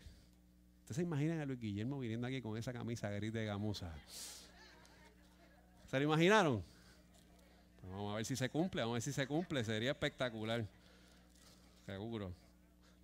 ustedes 0.82 0.98
se 0.98 1.02
imaginan 1.02 1.40
a 1.40 1.46
Luis 1.46 1.60
Guillermo 1.60 2.00
viniendo 2.00 2.28
aquí 2.28 2.42
con 2.42 2.58
esa 2.58 2.74
camisa 2.74 3.10
gris 3.10 3.34
de 3.34 3.46
gamuza. 3.46 3.92
¿Se 5.90 5.98
lo 5.98 6.04
imaginaron? 6.04 6.64
Pues 7.82 7.94
vamos 7.94 8.14
a 8.14 8.16
ver 8.18 8.26
si 8.26 8.36
se 8.36 8.50
cumple, 8.50 8.82
vamos 8.82 8.94
a 8.94 8.96
ver 8.96 9.02
si 9.02 9.14
se 9.14 9.26
cumple. 9.26 9.64
Sería 9.64 9.92
espectacular. 9.92 10.66
Seguro. 11.86 12.43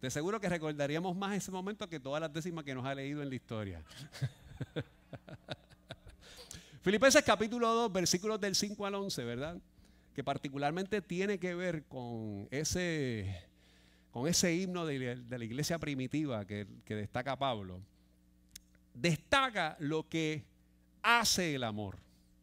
De 0.02 0.10
seguro 0.10 0.40
que 0.40 0.48
recordaríamos 0.48 1.16
más 1.16 1.36
ese 1.36 1.52
momento 1.52 1.90
que 1.90 2.00
todas 2.00 2.22
las 2.22 2.32
décimas 2.32 2.64
que 2.64 2.74
nos 2.74 2.86
ha 2.86 2.96
leído 2.96 3.22
en 3.22 3.28
la 3.28 3.36
historia. 3.36 3.84
Filipenses 6.82 7.22
capítulo 7.22 7.68
2, 7.68 7.92
versículos 7.92 8.40
del 8.40 8.56
5 8.56 8.86
al 8.86 8.96
11, 8.96 9.24
¿verdad? 9.26 9.58
Que 10.16 10.24
particularmente 10.24 11.02
tiene 11.02 11.38
que 11.38 11.54
ver 11.54 11.84
con 11.84 12.48
ese, 12.50 13.44
con 14.12 14.26
ese 14.26 14.56
himno 14.56 14.86
de, 14.86 15.18
la 15.30 15.44
iglesia 15.44 15.78
primitiva 15.80 16.46
que, 16.46 16.66
que 16.86 16.96
destaca 16.96 17.38
Pablo. 17.38 17.82
Destaca 18.94 19.76
lo 19.80 20.08
que 20.08 20.46
hace 21.04 21.56
el 21.56 21.64
amor. 21.66 21.98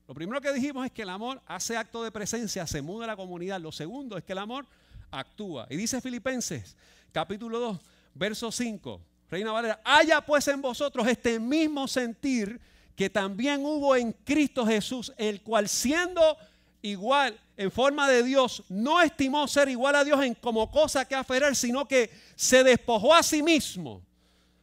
Lo 0.06 0.14
primero 0.14 0.42
que 0.42 0.52
dijimos 0.52 0.84
es 0.84 0.92
que 0.92 1.02
el 1.02 1.08
amor 1.08 1.40
hace 1.46 1.78
acto 1.78 2.04
de 2.04 2.12
presencia, 2.12 2.66
se 2.66 2.82
muda 2.82 3.06
la 3.06 3.16
comunidad. 3.16 3.62
Lo 3.62 3.72
segundo 3.72 4.18
es 4.18 4.24
que 4.24 4.32
el 4.32 4.38
amor 4.38 4.66
actúa. 5.10 5.66
Y 5.70 5.76
dice 5.76 6.02
Filipenses 6.02 6.76
capítulo 7.12 7.58
2, 7.58 7.78
verso 8.14 8.52
5, 8.52 9.00
Reina 9.30 9.52
Valera, 9.52 9.80
haya 9.84 10.20
pues 10.20 10.46
en 10.48 10.62
vosotros 10.62 11.06
este 11.06 11.38
mismo 11.40 11.88
sentir 11.88 12.60
que 12.94 13.10
también 13.10 13.64
hubo 13.64 13.94
en 13.94 14.12
Cristo 14.12 14.66
Jesús, 14.66 15.12
el 15.18 15.42
cual 15.42 15.68
siendo 15.68 16.36
igual 16.82 17.38
en 17.56 17.70
forma 17.70 18.08
de 18.08 18.22
Dios, 18.22 18.62
no 18.68 19.00
estimó 19.00 19.48
ser 19.48 19.68
igual 19.68 19.94
a 19.94 20.04
Dios 20.04 20.22
en 20.22 20.34
como 20.34 20.70
cosa 20.70 21.04
que 21.04 21.14
aferrar, 21.14 21.56
sino 21.56 21.86
que 21.86 22.10
se 22.34 22.62
despojó 22.62 23.14
a 23.14 23.22
sí 23.22 23.42
mismo, 23.42 24.02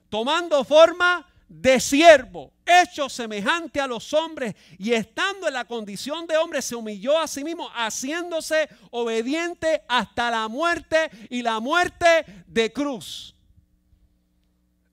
tomando 0.10 0.64
forma 0.64 1.28
de 1.48 1.80
siervo, 1.80 2.54
hecho 2.66 3.10
semejante 3.10 3.80
a 3.80 3.88
los 3.88 4.14
hombres, 4.14 4.56
y 4.78 4.94
estando 4.94 5.48
en 5.48 5.54
la 5.54 5.66
condición 5.66 6.26
de 6.28 6.38
hombre, 6.38 6.62
se 6.62 6.76
humilló 6.76 7.20
a 7.20 7.28
sí 7.28 7.44
mismo, 7.44 7.70
haciéndose 7.70 8.70
obediente 8.92 9.84
hasta 9.88 10.32
la 10.32 10.48
muerte 10.48 11.10
y 11.30 11.42
la 11.42 11.60
muerte 11.60 12.26
de 12.48 12.72
cruz. 12.72 13.36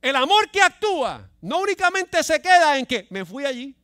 El 0.03 0.17
amor 0.17 0.51
que 0.51 0.63
actúa 0.63 1.29
no 1.41 1.59
únicamente 1.59 2.23
se 2.23 2.41
queda 2.41 2.79
en 2.79 2.87
que 2.87 3.07
me 3.11 3.25
fui 3.25 3.45
allí, 3.45 3.75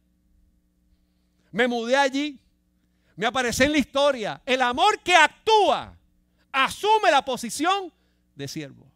me 1.50 1.68
mudé 1.68 1.96
allí, 1.96 2.38
me 3.16 3.26
aparecí 3.26 3.64
en 3.64 3.72
la 3.72 3.79
historia. 3.79 4.42
El 4.44 4.61
amor 4.62 5.00
que 5.00 5.14
actúa 5.14 5.96
asume 6.52 7.11
la 7.11 7.24
posición 7.24 7.92
de 8.35 8.48
siervo. 8.48 8.87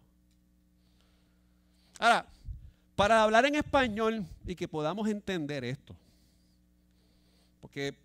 Ahora, 1.98 2.26
para 3.00 3.22
hablar 3.22 3.46
en 3.46 3.54
español 3.54 4.26
y 4.44 4.54
que 4.54 4.68
podamos 4.68 5.08
entender 5.08 5.64
esto, 5.64 5.96
porque 7.58 7.96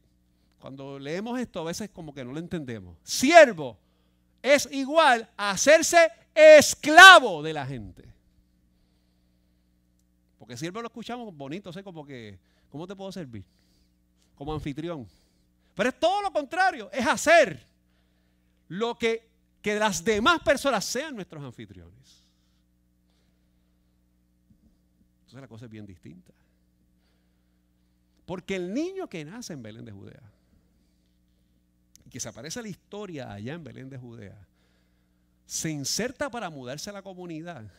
cuando 0.58 0.97
leemos 0.97 1.38
esto 1.38 1.60
a 1.60 1.65
veces 1.65 1.89
como 1.89 2.13
que 2.13 2.23
no 2.23 2.31
lo 2.31 2.39
entendemos. 2.39 2.95
Siervo 3.03 3.77
es 4.41 4.69
igual 4.71 5.29
a 5.36 5.51
hacerse 5.51 6.10
esclavo 6.34 7.43
de 7.43 7.51
la 7.51 7.65
gente. 7.65 8.05
Porque 10.39 10.55
siervo 10.55 10.81
lo 10.81 10.88
escuchamos 10.88 11.36
bonito, 11.36 11.73
sé 11.73 11.84
como 11.84 12.05
que, 12.05 12.39
¿cómo 12.69 12.88
te 12.88 12.95
puedo 12.95 13.12
servir? 13.12 13.43
Como 14.34 14.53
anfitrión. 14.53 15.05
Pero 15.75 15.89
es 15.89 15.99
todo 15.99 16.21
lo 16.21 16.31
contrario, 16.31 16.89
es 16.93 17.05
hacer 17.05 17.62
lo 18.69 18.97
que, 18.97 19.27
que 19.62 19.77
las 19.77 20.05
demás 20.05 20.39
personas 20.39 20.86
sean 20.86 21.15
nuestros 21.15 21.43
anfitriones. 21.43 22.24
La 25.41 25.48
cosa 25.48 25.65
es 25.65 25.71
bien 25.71 25.86
distinta. 25.86 26.34
Porque 28.26 28.56
el 28.56 28.74
niño 28.74 29.08
que 29.08 29.24
nace 29.24 29.54
en 29.54 29.62
Belén 29.62 29.86
de 29.86 29.91
Judea, 29.91 30.32
y 32.06 32.10
que 32.10 32.19
se 32.19 32.30
aparece 32.30 32.62
la 32.62 32.69
historia 32.69 33.32
allá 33.32 33.54
en 33.54 33.63
Belén 33.63 33.89
de 33.89 33.98
Judea, 33.98 34.38
se 35.45 35.69
inserta 35.69 36.30
para 36.30 36.50
mudarse 36.50 36.89
a 36.89 36.93
la 36.93 37.04
comunidad, 37.04 37.71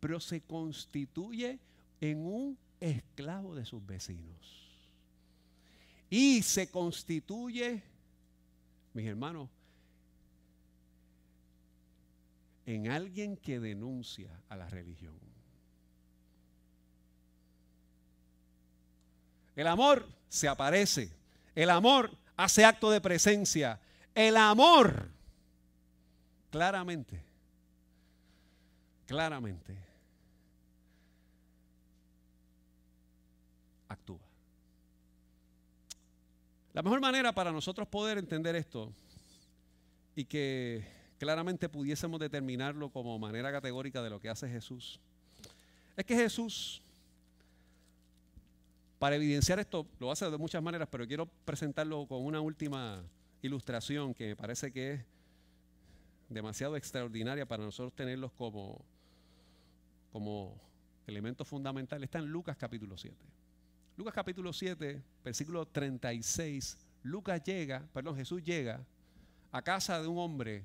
pero 0.00 0.20
se 0.20 0.40
constituye 0.40 1.58
en 2.00 2.24
un 2.24 2.58
esclavo 2.80 3.54
de 3.54 3.64
sus 3.64 3.84
vecinos. 3.84 4.64
Y 6.10 6.42
se 6.42 6.70
constituye, 6.70 7.82
mis 8.92 9.06
hermanos, 9.06 9.48
en 12.66 12.88
alguien 12.88 13.36
que 13.36 13.58
denuncia 13.58 14.30
a 14.48 14.56
la 14.56 14.68
religión. 14.68 15.33
El 19.56 19.66
amor 19.66 20.08
se 20.28 20.48
aparece. 20.48 21.10
El 21.54 21.70
amor 21.70 22.10
hace 22.36 22.64
acto 22.64 22.90
de 22.90 23.00
presencia. 23.00 23.80
El 24.14 24.36
amor, 24.36 25.08
claramente, 26.50 27.20
claramente, 29.06 29.76
actúa. 33.88 34.18
La 36.72 36.82
mejor 36.82 37.00
manera 37.00 37.32
para 37.32 37.52
nosotros 37.52 37.88
poder 37.88 38.18
entender 38.18 38.54
esto 38.56 38.92
y 40.16 40.24
que 40.24 40.84
claramente 41.18 41.68
pudiésemos 41.68 42.20
determinarlo 42.20 42.90
como 42.90 43.18
manera 43.18 43.50
categórica 43.50 44.02
de 44.02 44.10
lo 44.10 44.20
que 44.20 44.28
hace 44.28 44.48
Jesús, 44.48 45.00
es 45.96 46.04
que 46.04 46.14
Jesús 46.14 46.83
para 49.04 49.16
evidenciar 49.16 49.60
esto, 49.60 49.86
lo 49.98 50.10
hace 50.10 50.30
de 50.30 50.38
muchas 50.38 50.62
maneras, 50.62 50.88
pero 50.90 51.06
quiero 51.06 51.26
presentarlo 51.26 52.06
con 52.06 52.24
una 52.24 52.40
última 52.40 53.04
ilustración 53.42 54.14
que 54.14 54.28
me 54.28 54.34
parece 54.34 54.72
que 54.72 54.92
es 54.94 55.04
demasiado 56.30 56.74
extraordinaria 56.74 57.44
para 57.44 57.62
nosotros 57.62 57.94
tenerlos 57.94 58.32
como, 58.32 58.82
como 60.10 60.58
elemento 61.06 61.44
fundamental. 61.44 62.02
Está 62.02 62.18
en 62.18 62.28
Lucas 62.28 62.56
capítulo 62.56 62.96
7. 62.96 63.14
Lucas 63.98 64.14
capítulo 64.14 64.54
7, 64.54 65.02
versículo 65.22 65.66
36. 65.66 66.78
Lucas 67.02 67.42
llega, 67.44 67.86
perdón, 67.92 68.16
Jesús 68.16 68.42
llega 68.42 68.86
a 69.52 69.60
casa 69.60 70.00
de 70.00 70.08
un 70.08 70.16
hombre 70.16 70.64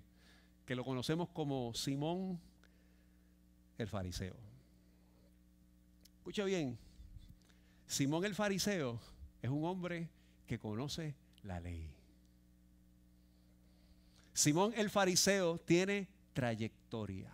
que 0.65 0.75
lo 0.75 0.85
conocemos 0.85 1.27
como 1.27 1.73
Simón 1.73 2.39
el 3.77 3.87
fariseo. 3.89 4.37
Escucha 6.19 6.45
bien, 6.45 6.77
Simón 7.89 8.23
el 8.23 8.35
fariseo 8.35 8.99
es 9.41 9.49
un 9.49 9.65
hombre 9.65 10.11
que 10.45 10.59
conoce 10.59 11.15
la 11.41 11.59
ley. 11.59 11.91
Simón 14.31 14.73
el 14.75 14.91
fariseo 14.91 15.57
tiene 15.57 16.07
trayectoria. 16.33 17.31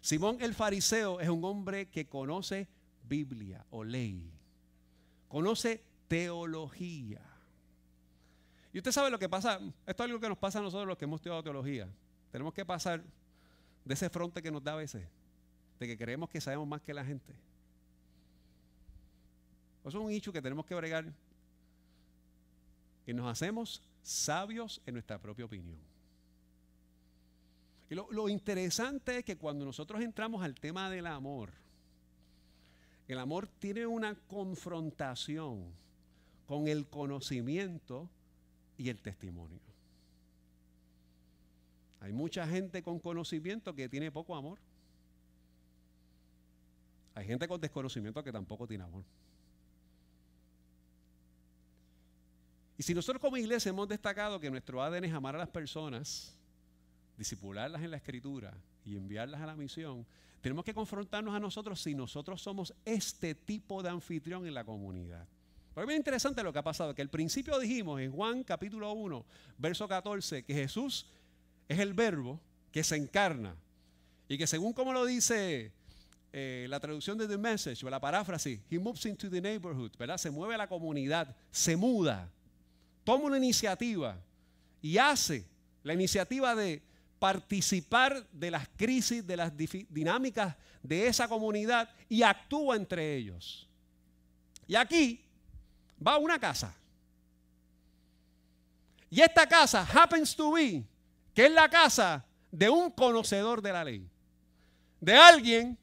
Simón 0.00 0.38
el 0.40 0.52
fariseo 0.52 1.20
es 1.20 1.28
un 1.28 1.44
hombre 1.44 1.88
que 1.90 2.08
conoce 2.08 2.66
Biblia 3.08 3.64
o 3.70 3.84
ley. 3.84 4.32
Conoce 5.28 5.84
teología. 6.08 7.22
Y 8.72 8.78
usted 8.78 8.90
sabe 8.90 9.12
lo 9.12 9.20
que 9.20 9.28
pasa, 9.28 9.60
esto 9.86 10.02
es 10.02 10.08
algo 10.08 10.18
que 10.18 10.28
nos 10.28 10.38
pasa 10.38 10.58
a 10.58 10.62
nosotros 10.62 10.88
los 10.88 10.98
que 10.98 11.04
hemos 11.04 11.18
estudiado 11.18 11.40
teología. 11.40 11.88
Tenemos 12.32 12.52
que 12.52 12.66
pasar 12.66 13.04
de 13.84 13.94
ese 13.94 14.10
fronte 14.10 14.42
que 14.42 14.50
nos 14.50 14.64
da 14.64 14.72
a 14.72 14.76
veces, 14.76 15.06
de 15.78 15.86
que 15.86 15.96
creemos 15.96 16.28
que 16.28 16.40
sabemos 16.40 16.66
más 16.66 16.82
que 16.82 16.92
la 16.92 17.04
gente. 17.04 17.32
Eso 19.84 19.98
es 19.98 20.04
un 20.04 20.10
hecho 20.10 20.32
que 20.32 20.40
tenemos 20.40 20.64
que 20.66 20.74
bregar. 20.74 21.12
Y 23.06 23.12
nos 23.12 23.30
hacemos 23.30 23.82
sabios 24.02 24.80
en 24.86 24.94
nuestra 24.94 25.18
propia 25.18 25.44
opinión. 25.44 25.78
Y 27.90 27.94
lo, 27.94 28.10
lo, 28.10 28.30
interesante 28.30 29.18
es 29.18 29.24
que 29.24 29.36
cuando 29.36 29.64
nosotros 29.66 30.00
entramos 30.00 30.42
al 30.42 30.54
tema 30.54 30.88
del 30.88 31.06
amor, 31.06 31.52
el 33.06 33.18
amor 33.18 33.46
tiene 33.46 33.86
una 33.86 34.14
confrontación 34.14 35.74
con 36.46 36.66
el 36.66 36.86
conocimiento 36.86 38.08
y 38.78 38.88
el 38.88 39.02
testimonio. 39.02 39.60
Hay 42.00 42.12
mucha 42.12 42.46
gente 42.46 42.82
con 42.82 42.98
conocimiento 42.98 43.74
que 43.74 43.88
tiene 43.88 44.10
poco 44.10 44.34
amor. 44.34 44.58
Hay 47.14 47.26
gente 47.26 47.46
con 47.46 47.60
desconocimiento 47.60 48.22
que 48.22 48.32
tampoco 48.32 48.66
tiene 48.66 48.84
amor. 48.84 49.04
Y 52.76 52.82
si 52.82 52.94
nosotros 52.94 53.20
como 53.20 53.36
iglesia 53.36 53.70
hemos 53.70 53.88
destacado 53.88 54.40
que 54.40 54.50
nuestro 54.50 54.82
ADN 54.82 55.04
es 55.04 55.12
amar 55.12 55.36
a 55.36 55.38
las 55.38 55.48
personas, 55.48 56.36
disipularlas 57.16 57.82
en 57.82 57.90
la 57.90 57.96
escritura 57.96 58.52
y 58.84 58.96
enviarlas 58.96 59.40
a 59.40 59.46
la 59.46 59.54
misión, 59.54 60.04
tenemos 60.40 60.64
que 60.64 60.74
confrontarnos 60.74 61.34
a 61.34 61.40
nosotros 61.40 61.80
si 61.80 61.94
nosotros 61.94 62.42
somos 62.42 62.74
este 62.84 63.34
tipo 63.34 63.82
de 63.82 63.90
anfitrión 63.90 64.46
en 64.46 64.54
la 64.54 64.64
comunidad. 64.64 65.26
Pero 65.72 65.84
es 65.84 65.88
bien 65.88 66.00
interesante 66.00 66.42
lo 66.42 66.52
que 66.52 66.58
ha 66.58 66.64
pasado, 66.64 66.94
que 66.94 67.02
al 67.02 67.08
principio 67.08 67.58
dijimos 67.58 68.00
en 68.00 68.12
Juan 68.12 68.44
capítulo 68.44 68.92
1, 68.92 69.24
verso 69.58 69.88
14, 69.88 70.44
que 70.44 70.54
Jesús 70.54 71.06
es 71.68 71.78
el 71.78 71.94
verbo 71.94 72.40
que 72.70 72.84
se 72.84 72.96
encarna 72.96 73.56
y 74.28 74.36
que 74.36 74.46
según 74.46 74.72
como 74.72 74.92
lo 74.92 75.04
dice 75.04 75.72
eh, 76.32 76.66
la 76.68 76.80
traducción 76.80 77.16
de 77.16 77.26
The 77.26 77.38
Message 77.38 77.86
o 77.86 77.90
la 77.90 78.00
paráfrasis, 78.00 78.60
He 78.68 78.78
moves 78.78 79.06
into 79.06 79.30
the 79.30 79.40
neighborhood, 79.40 79.92
¿verdad? 79.98 80.18
Se 80.18 80.30
mueve 80.30 80.54
a 80.54 80.58
la 80.58 80.68
comunidad, 80.68 81.34
se 81.50 81.76
muda 81.76 82.30
toma 83.04 83.24
una 83.24 83.36
iniciativa 83.36 84.18
y 84.82 84.98
hace 84.98 85.46
la 85.82 85.94
iniciativa 85.94 86.54
de 86.54 86.82
participar 87.18 88.26
de 88.32 88.50
las 88.50 88.68
crisis, 88.76 89.26
de 89.26 89.36
las 89.36 89.52
dinámicas 89.56 90.56
de 90.82 91.06
esa 91.06 91.28
comunidad 91.28 91.88
y 92.08 92.22
actúa 92.22 92.76
entre 92.76 93.16
ellos. 93.16 93.68
Y 94.66 94.74
aquí 94.74 95.24
va 96.04 96.18
una 96.18 96.38
casa. 96.38 96.74
Y 99.10 99.20
esta 99.20 99.46
casa 99.46 99.86
happens 99.90 100.34
to 100.34 100.52
be 100.52 100.84
que 101.34 101.46
es 101.46 101.52
la 101.52 101.68
casa 101.68 102.24
de 102.50 102.68
un 102.68 102.90
conocedor 102.90 103.60
de 103.60 103.72
la 103.72 103.84
ley. 103.84 104.08
De 105.00 105.14
alguien 105.14 105.78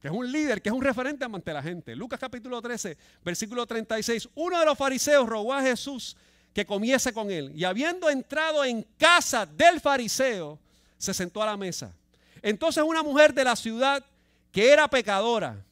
que 0.00 0.08
es 0.08 0.14
un 0.14 0.30
líder, 0.30 0.60
que 0.60 0.68
es 0.68 0.74
un 0.74 0.82
referente 0.82 1.24
ante 1.24 1.52
la 1.52 1.62
gente. 1.62 1.96
Lucas 1.96 2.20
capítulo 2.20 2.60
13, 2.60 2.96
versículo 3.24 3.66
36. 3.66 4.28
Uno 4.34 4.58
de 4.58 4.66
los 4.66 4.76
fariseos 4.76 5.28
robó 5.28 5.54
a 5.54 5.62
Jesús 5.62 6.16
que 6.56 6.64
comiese 6.64 7.12
con 7.12 7.30
él. 7.30 7.52
Y 7.54 7.64
habiendo 7.64 8.08
entrado 8.08 8.64
en 8.64 8.82
casa 8.96 9.44
del 9.44 9.78
fariseo, 9.78 10.58
se 10.96 11.12
sentó 11.12 11.42
a 11.42 11.46
la 11.46 11.54
mesa. 11.58 11.92
Entonces 12.40 12.82
una 12.82 13.02
mujer 13.02 13.34
de 13.34 13.44
la 13.44 13.54
ciudad 13.54 14.02
que 14.50 14.72
era 14.72 14.88
pecadora, 14.88 15.62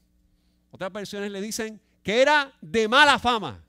otras 0.70 0.92
versiones 0.92 1.30
le 1.30 1.40
dicen 1.40 1.80
que 2.02 2.20
era 2.20 2.52
de 2.60 2.86
mala 2.86 3.18
fama, 3.18 3.63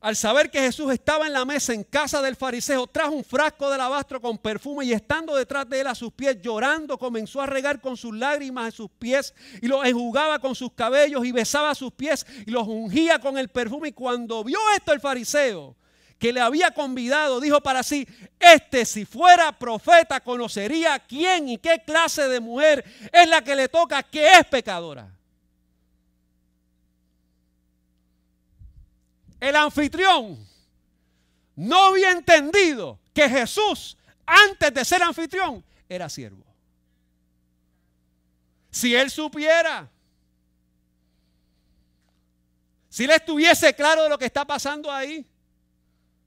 al 0.00 0.14
saber 0.14 0.50
que 0.50 0.60
Jesús 0.60 0.92
estaba 0.92 1.26
en 1.26 1.32
la 1.32 1.44
mesa 1.44 1.74
en 1.74 1.82
casa 1.82 2.22
del 2.22 2.36
fariseo, 2.36 2.86
trajo 2.86 3.12
un 3.12 3.24
frasco 3.24 3.68
de 3.68 3.74
alabastro 3.74 4.20
con 4.20 4.38
perfume 4.38 4.84
y 4.84 4.92
estando 4.92 5.34
detrás 5.34 5.68
de 5.68 5.80
él 5.80 5.86
a 5.88 5.94
sus 5.94 6.12
pies, 6.12 6.40
llorando, 6.40 6.96
comenzó 6.98 7.40
a 7.40 7.46
regar 7.46 7.80
con 7.80 7.96
sus 7.96 8.14
lágrimas 8.14 8.66
en 8.66 8.72
sus 8.72 8.90
pies 8.90 9.34
y 9.60 9.66
los 9.66 9.84
enjugaba 9.84 10.38
con 10.38 10.54
sus 10.54 10.72
cabellos 10.72 11.24
y 11.24 11.32
besaba 11.32 11.74
sus 11.74 11.92
pies 11.92 12.24
y 12.46 12.50
los 12.52 12.68
ungía 12.68 13.18
con 13.18 13.38
el 13.38 13.48
perfume. 13.48 13.88
Y 13.88 13.92
cuando 13.92 14.44
vio 14.44 14.58
esto 14.76 14.92
el 14.92 15.00
fariseo, 15.00 15.74
que 16.16 16.32
le 16.32 16.40
había 16.40 16.70
convidado, 16.70 17.40
dijo 17.40 17.60
para 17.60 17.82
sí, 17.82 18.06
este 18.38 18.84
si 18.84 19.04
fuera 19.04 19.50
profeta 19.52 20.20
conocería 20.20 20.98
quién 21.00 21.48
y 21.48 21.58
qué 21.58 21.82
clase 21.84 22.28
de 22.28 22.38
mujer 22.38 22.84
es 23.12 23.28
la 23.28 23.42
que 23.42 23.56
le 23.56 23.68
toca, 23.68 24.02
que 24.04 24.32
es 24.32 24.44
pecadora. 24.46 25.17
El 29.40 29.56
anfitrión 29.56 30.46
no 31.56 31.86
había 31.86 32.12
entendido 32.12 33.00
que 33.12 33.28
Jesús, 33.28 33.96
antes 34.24 34.72
de 34.72 34.84
ser 34.84 35.02
anfitrión, 35.02 35.64
era 35.88 36.08
siervo. 36.08 36.44
Si 38.70 38.94
él 38.94 39.10
supiera, 39.10 39.90
si 42.88 43.04
él 43.04 43.10
estuviese 43.10 43.74
claro 43.74 44.04
de 44.04 44.08
lo 44.08 44.18
que 44.18 44.26
está 44.26 44.44
pasando 44.44 44.90
ahí, 44.90 45.26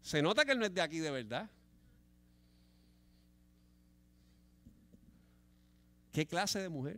se 0.01 0.21
nota 0.21 0.43
que 0.43 0.51
él 0.51 0.59
no 0.59 0.65
es 0.65 0.73
de 0.73 0.81
aquí 0.81 0.99
de 0.99 1.11
verdad. 1.11 1.49
¿Qué 6.11 6.25
clase 6.25 6.59
de 6.59 6.67
mujer? 6.67 6.97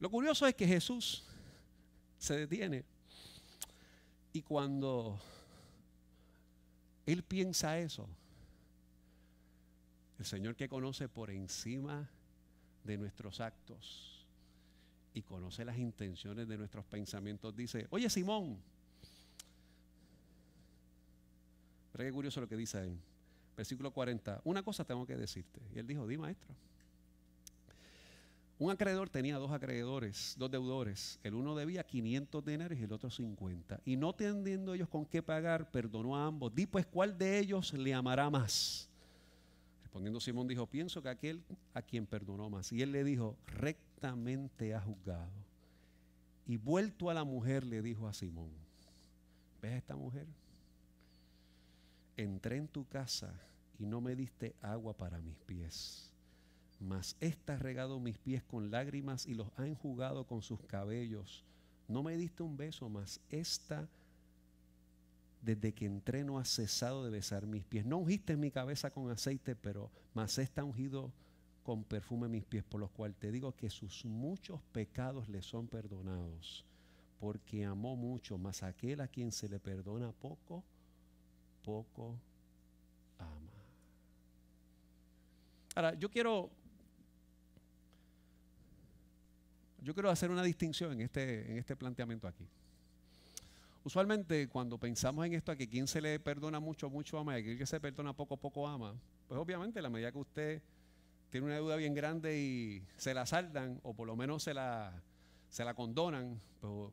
Lo 0.00 0.08
curioso 0.10 0.46
es 0.46 0.54
que 0.54 0.66
Jesús 0.66 1.27
se 2.18 2.36
detiene. 2.36 2.84
Y 4.32 4.42
cuando 4.42 5.18
él 7.06 7.22
piensa 7.22 7.78
eso, 7.78 8.08
El 10.18 10.26
Señor 10.26 10.56
que 10.56 10.68
conoce 10.68 11.08
por 11.08 11.30
encima 11.30 12.10
de 12.82 12.98
nuestros 12.98 13.40
actos 13.40 14.26
y 15.14 15.22
conoce 15.22 15.64
las 15.64 15.78
intenciones 15.78 16.48
de 16.48 16.58
nuestros 16.58 16.84
pensamientos, 16.86 17.54
dice, 17.54 17.86
oye 17.90 18.10
Simón, 18.10 18.58
pero 21.92 22.04
qué 22.04 22.12
curioso 22.12 22.40
lo 22.40 22.48
que 22.48 22.56
dice 22.56 22.78
ahí. 22.78 22.98
Versículo 23.56 23.92
40, 23.92 24.40
una 24.44 24.62
cosa 24.62 24.84
tengo 24.84 25.06
que 25.06 25.16
decirte. 25.16 25.60
Y 25.74 25.78
él 25.78 25.86
dijo, 25.86 26.06
di 26.06 26.16
maestro. 26.16 26.54
Un 28.60 28.72
acreedor 28.72 29.08
tenía 29.08 29.36
dos 29.36 29.52
acreedores, 29.52 30.34
dos 30.36 30.50
deudores. 30.50 31.20
El 31.22 31.34
uno 31.34 31.54
debía 31.54 31.84
500 31.84 32.44
denarios 32.44 32.80
y 32.80 32.84
el 32.84 32.92
otro 32.92 33.08
50. 33.08 33.80
Y 33.84 33.96
no 33.96 34.12
teniendo 34.14 34.74
ellos 34.74 34.88
con 34.88 35.06
qué 35.06 35.22
pagar, 35.22 35.70
perdonó 35.70 36.16
a 36.16 36.26
ambos. 36.26 36.52
Di 36.52 36.66
pues 36.66 36.84
cuál 36.84 37.16
de 37.16 37.38
ellos 37.38 37.72
le 37.72 37.94
amará 37.94 38.28
más. 38.30 38.88
Respondiendo 39.82 40.18
Simón 40.18 40.48
dijo, 40.48 40.66
pienso 40.66 41.00
que 41.00 41.08
aquel 41.08 41.40
a 41.72 41.82
quien 41.82 42.04
perdonó 42.04 42.50
más. 42.50 42.72
Y 42.72 42.82
él 42.82 42.90
le 42.90 43.04
dijo, 43.04 43.36
rectamente 43.46 44.74
ha 44.74 44.80
juzgado. 44.80 45.30
Y 46.44 46.56
vuelto 46.56 47.10
a 47.10 47.14
la 47.14 47.22
mujer 47.22 47.62
le 47.62 47.80
dijo 47.80 48.08
a 48.08 48.12
Simón, 48.12 48.50
¿ves 49.62 49.72
a 49.72 49.76
esta 49.76 49.94
mujer? 49.94 50.26
Entré 52.16 52.56
en 52.56 52.66
tu 52.66 52.88
casa 52.88 53.32
y 53.78 53.86
no 53.86 54.00
me 54.00 54.16
diste 54.16 54.56
agua 54.62 54.96
para 54.96 55.20
mis 55.20 55.36
pies 55.46 56.12
mas 56.80 57.16
ésta 57.20 57.54
ha 57.54 57.58
regado 57.58 57.98
mis 57.98 58.18
pies 58.18 58.42
con 58.42 58.70
lágrimas 58.70 59.26
y 59.26 59.34
los 59.34 59.48
ha 59.56 59.66
enjugado 59.66 60.26
con 60.26 60.42
sus 60.42 60.60
cabellos. 60.62 61.44
No 61.88 62.02
me 62.02 62.16
diste 62.16 62.42
un 62.42 62.56
beso, 62.56 62.88
mas 62.88 63.20
esta, 63.30 63.88
desde 65.42 65.72
que 65.72 65.86
entré, 65.86 66.22
no 66.22 66.38
ha 66.38 66.44
cesado 66.44 67.04
de 67.04 67.10
besar 67.10 67.46
mis 67.46 67.64
pies. 67.64 67.84
No 67.84 67.98
ungiste 67.98 68.36
mi 68.36 68.50
cabeza 68.50 68.90
con 68.90 69.10
aceite, 69.10 69.56
pero 69.56 69.90
mas 70.14 70.38
esta 70.38 70.60
ha 70.60 70.64
ungido 70.64 71.12
con 71.62 71.84
perfume 71.84 72.28
mis 72.28 72.44
pies, 72.44 72.64
por 72.64 72.80
los 72.80 72.90
cuales 72.90 73.16
te 73.18 73.30
digo 73.30 73.54
que 73.54 73.68
sus 73.68 74.04
muchos 74.04 74.62
pecados 74.72 75.28
le 75.28 75.42
son 75.42 75.66
perdonados, 75.66 76.64
porque 77.20 77.64
amó 77.64 77.96
mucho, 77.96 78.38
mas 78.38 78.62
aquel 78.62 79.00
a 79.00 79.08
quien 79.08 79.32
se 79.32 79.48
le 79.48 79.58
perdona 79.58 80.12
poco, 80.12 80.64
poco 81.62 82.18
ama. 83.18 83.52
Ahora, 85.74 85.94
yo 85.94 86.10
quiero 86.10 86.50
Yo 89.88 89.94
quiero 89.94 90.10
hacer 90.10 90.30
una 90.30 90.42
distinción 90.42 90.92
en 90.92 91.00
este, 91.00 91.50
en 91.50 91.56
este 91.56 91.74
planteamiento 91.74 92.28
aquí. 92.28 92.46
Usualmente 93.84 94.46
cuando 94.46 94.76
pensamos 94.76 95.24
en 95.24 95.32
esto, 95.32 95.50
a 95.50 95.56
que 95.56 95.66
quien 95.66 95.86
se 95.86 96.02
le 96.02 96.20
perdona 96.20 96.60
mucho, 96.60 96.90
mucho 96.90 97.18
ama, 97.18 97.38
y 97.38 97.40
a 97.40 97.56
quien 97.56 97.66
se 97.66 97.80
perdona 97.80 98.12
poco, 98.12 98.36
poco 98.36 98.68
ama, 98.68 98.94
pues 99.26 99.40
obviamente 99.40 99.80
la 99.80 99.88
medida 99.88 100.12
que 100.12 100.18
usted 100.18 100.62
tiene 101.30 101.46
una 101.46 101.54
deuda 101.54 101.76
bien 101.76 101.94
grande 101.94 102.38
y 102.38 102.82
se 102.98 103.14
la 103.14 103.24
saldan, 103.24 103.80
o 103.82 103.94
por 103.94 104.06
lo 104.06 104.14
menos 104.14 104.42
se 104.42 104.52
la, 104.52 104.92
se 105.48 105.64
la 105.64 105.72
condonan, 105.72 106.38
pues 106.60 106.90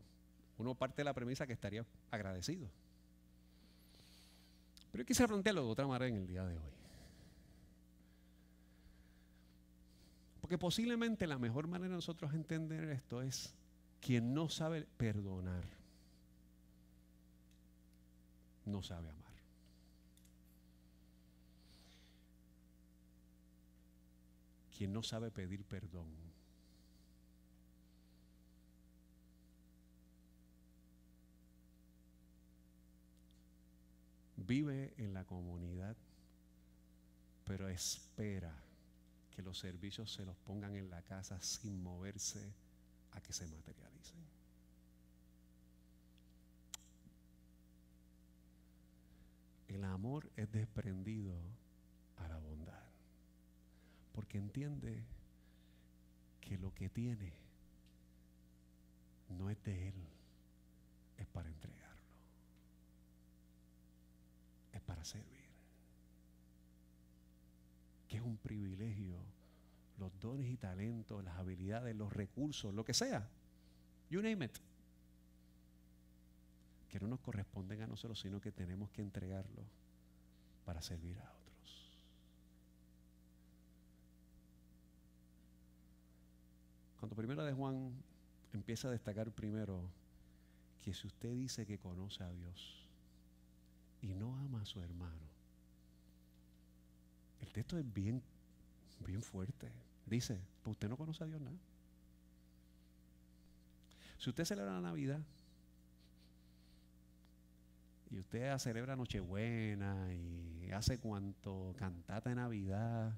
uno 0.57 0.73
parte 0.73 1.01
de 1.01 1.03
la 1.03 1.13
premisa 1.13 1.45
que 1.45 1.51
estaría 1.51 1.83
agradecido. 2.11 2.69
Pero 4.93 5.01
yo 5.01 5.05
quise 5.05 5.27
plantearlo 5.27 5.65
de 5.65 5.69
otra 5.69 5.85
manera 5.85 6.07
en 6.07 6.15
el 6.15 6.27
día 6.27 6.45
de 6.45 6.53
hoy. 6.53 6.84
Porque 10.45 10.59
posiblemente 10.59 11.25
la 11.25 11.39
mejor 11.39 11.67
manera 11.67 11.89
de 11.89 11.95
nosotros 11.95 12.31
entender 12.35 12.83
esto 12.91 13.23
es 13.23 13.51
quien 13.99 14.35
no 14.35 14.47
sabe 14.47 14.85
perdonar, 14.95 15.63
no 18.63 18.83
sabe 18.83 19.09
amar. 19.09 19.33
Quien 24.77 24.93
no 24.93 25.01
sabe 25.01 25.31
pedir 25.31 25.63
perdón. 25.65 26.13
Vive 34.37 34.93
en 34.97 35.11
la 35.11 35.25
comunidad, 35.25 35.97
pero 37.45 37.67
espera 37.67 38.64
que 39.35 39.41
los 39.41 39.59
servicios 39.59 40.11
se 40.13 40.25
los 40.25 40.37
pongan 40.37 40.75
en 40.75 40.89
la 40.89 41.01
casa 41.01 41.41
sin 41.41 41.83
moverse 41.83 42.53
a 43.11 43.21
que 43.21 43.33
se 43.33 43.45
materialicen. 43.47 44.23
El 49.67 49.83
amor 49.83 50.31
es 50.37 50.49
desprendido 50.51 51.35
a 52.17 52.29
la 52.29 52.37
bondad, 52.37 52.85
porque 54.13 54.37
entiende 54.37 55.03
que 56.39 56.57
lo 56.57 56.73
que 56.73 56.87
tiene 56.89 57.33
no 59.29 59.49
es 59.49 59.61
de 59.63 59.89
él, 59.89 60.07
es 61.17 61.27
para 61.27 61.49
entregarlo, 61.49 62.03
es 64.71 64.81
para 64.81 65.03
servir 65.03 65.34
es 68.15 68.21
un 68.21 68.37
privilegio, 68.37 69.17
los 69.97 70.17
dones 70.19 70.47
y 70.47 70.57
talentos, 70.57 71.23
las 71.23 71.37
habilidades, 71.37 71.95
los 71.95 72.11
recursos, 72.11 72.73
lo 72.73 72.83
que 72.83 72.93
sea. 72.93 73.29
You 74.09 74.21
name 74.21 74.45
it. 74.45 74.57
Que 76.89 76.99
no 76.99 77.07
nos 77.07 77.19
corresponden 77.19 77.81
a 77.81 77.87
nosotros, 77.87 78.19
sino 78.19 78.39
que 78.39 78.51
tenemos 78.51 78.89
que 78.91 79.01
entregarlo 79.01 79.63
para 80.65 80.81
servir 80.81 81.17
a 81.19 81.31
otros. 81.31 81.91
Cuando 86.99 87.15
primero 87.15 87.43
de 87.43 87.53
Juan 87.53 87.91
empieza 88.53 88.87
a 88.87 88.91
destacar 88.91 89.31
primero 89.31 89.89
que 90.83 90.93
si 90.93 91.07
usted 91.07 91.33
dice 91.33 91.65
que 91.65 91.77
conoce 91.77 92.23
a 92.23 92.31
Dios 92.31 92.87
y 94.01 94.13
no 94.13 94.37
ama 94.37 94.61
a 94.61 94.65
su 94.65 94.81
hermano, 94.81 95.34
el 97.41 97.51
texto 97.51 97.77
es 97.77 97.93
bien, 97.93 98.21
bien 99.05 99.21
fuerte. 99.21 99.71
Dice, 100.05 100.39
pues 100.61 100.73
usted 100.73 100.89
no 100.89 100.97
conoce 100.97 101.23
a 101.23 101.27
Dios 101.27 101.41
nada. 101.41 101.57
Si 104.17 104.29
usted 104.29 104.45
celebra 104.45 104.73
la 104.73 104.81
Navidad 104.81 105.21
y 108.09 108.19
usted 108.19 108.57
celebra 108.59 108.95
Nochebuena 108.95 110.13
y 110.13 110.71
hace 110.71 110.99
cuanto 110.99 111.75
cantata 111.77 112.29
de 112.29 112.35
Navidad, 112.35 113.17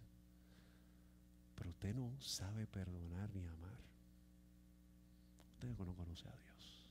pero 1.56 1.70
usted 1.70 1.94
no 1.96 2.12
sabe 2.20 2.68
perdonar 2.68 3.30
ni 3.34 3.46
amar, 3.46 3.78
usted 5.54 5.86
no 5.86 5.96
conoce 5.96 6.28
a 6.28 6.32
Dios. 6.32 6.88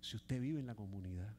Si 0.00 0.16
usted 0.16 0.40
vive 0.40 0.60
en 0.60 0.66
la 0.66 0.74
comunidad, 0.74 1.34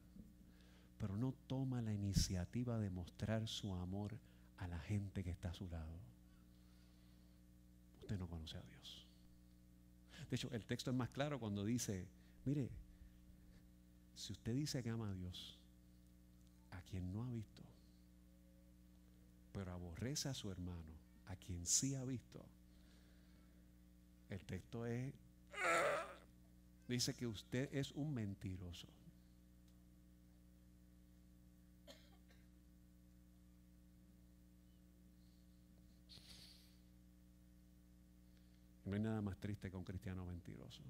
pero 0.98 1.16
no 1.16 1.32
toma 1.46 1.82
la 1.82 1.92
iniciativa 1.92 2.78
de 2.78 2.90
mostrar 2.90 3.46
su 3.48 3.74
amor 3.74 4.18
a 4.58 4.68
la 4.68 4.78
gente 4.78 5.22
que 5.24 5.30
está 5.30 5.50
a 5.50 5.54
su 5.54 5.68
lado, 5.68 5.98
usted 8.00 8.18
no 8.18 8.28
conoce 8.28 8.56
a 8.56 8.62
Dios. 8.62 9.06
De 10.30 10.36
hecho, 10.36 10.50
el 10.52 10.64
texto 10.64 10.90
es 10.90 10.96
más 10.96 11.10
claro 11.10 11.38
cuando 11.38 11.64
dice, 11.64 12.06
mire, 12.44 12.70
si 14.14 14.32
usted 14.32 14.54
dice 14.54 14.82
que 14.82 14.90
ama 14.90 15.10
a 15.10 15.14
Dios, 15.14 15.58
a 16.70 16.80
quien 16.82 17.12
no 17.12 17.24
ha 17.24 17.30
visto, 17.30 17.62
pero 19.52 19.72
aborrece 19.72 20.28
a 20.28 20.34
su 20.34 20.50
hermano, 20.50 20.92
a 21.26 21.36
quien 21.36 21.66
sí 21.66 21.94
ha 21.94 22.04
visto, 22.04 22.44
el 24.30 24.44
texto 24.44 24.86
es, 24.86 25.12
dice 26.88 27.14
que 27.14 27.26
usted 27.26 27.68
es 27.72 27.92
un 27.92 28.12
mentiroso. 28.12 28.88
No 38.94 38.96
hay 38.96 39.02
nada 39.02 39.22
más 39.22 39.36
triste 39.38 39.72
que 39.72 39.76
un 39.76 39.82
cristiano 39.82 40.24
mentiroso. 40.24 40.80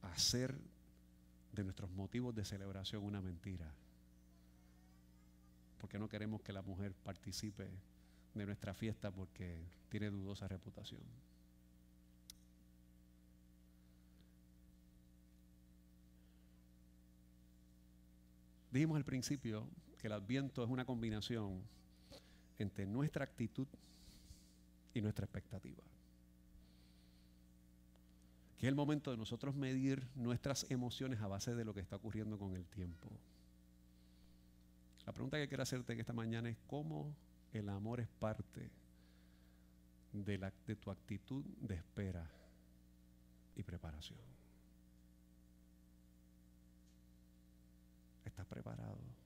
Hacer 0.00 0.54
de 1.52 1.64
nuestros 1.64 1.90
motivos 1.90 2.34
de 2.34 2.46
celebración 2.46 3.04
una 3.04 3.20
mentira. 3.20 3.70
Porque 5.82 5.98
no 5.98 6.08
queremos 6.08 6.40
que 6.40 6.54
la 6.54 6.62
mujer 6.62 6.94
participe 6.94 7.68
de 8.32 8.46
nuestra 8.46 8.72
fiesta 8.72 9.10
porque 9.10 9.66
tiene 9.90 10.08
dudosa 10.08 10.48
reputación. 10.48 11.02
Dijimos 18.70 18.96
al 18.96 19.04
principio 19.04 19.68
que 20.04 20.08
el 20.08 20.12
adviento 20.12 20.62
es 20.62 20.68
una 20.68 20.84
combinación 20.84 21.62
entre 22.58 22.84
nuestra 22.84 23.24
actitud 23.24 23.66
y 24.92 25.00
nuestra 25.00 25.24
expectativa. 25.24 25.82
que 28.58 28.66
es 28.66 28.68
el 28.68 28.74
momento 28.74 29.10
de 29.10 29.16
nosotros 29.16 29.54
medir 29.54 30.06
nuestras 30.14 30.70
emociones 30.70 31.22
a 31.22 31.26
base 31.26 31.54
de 31.54 31.64
lo 31.64 31.72
que 31.72 31.80
está 31.80 31.96
ocurriendo 31.96 32.38
con 32.38 32.54
el 32.54 32.66
tiempo. 32.66 33.08
La 35.06 35.14
pregunta 35.14 35.38
que 35.38 35.48
quiero 35.48 35.62
hacerte 35.62 35.98
esta 35.98 36.12
mañana 36.12 36.50
es 36.50 36.58
cómo 36.66 37.16
el 37.54 37.66
amor 37.70 38.00
es 38.00 38.08
parte 38.08 38.70
de, 40.12 40.36
la, 40.36 40.52
de 40.66 40.76
tu 40.76 40.90
actitud 40.90 41.46
de 41.62 41.76
espera 41.76 42.30
y 43.56 43.62
preparación. 43.62 44.18
¿Estás 48.26 48.44
preparado? 48.44 49.23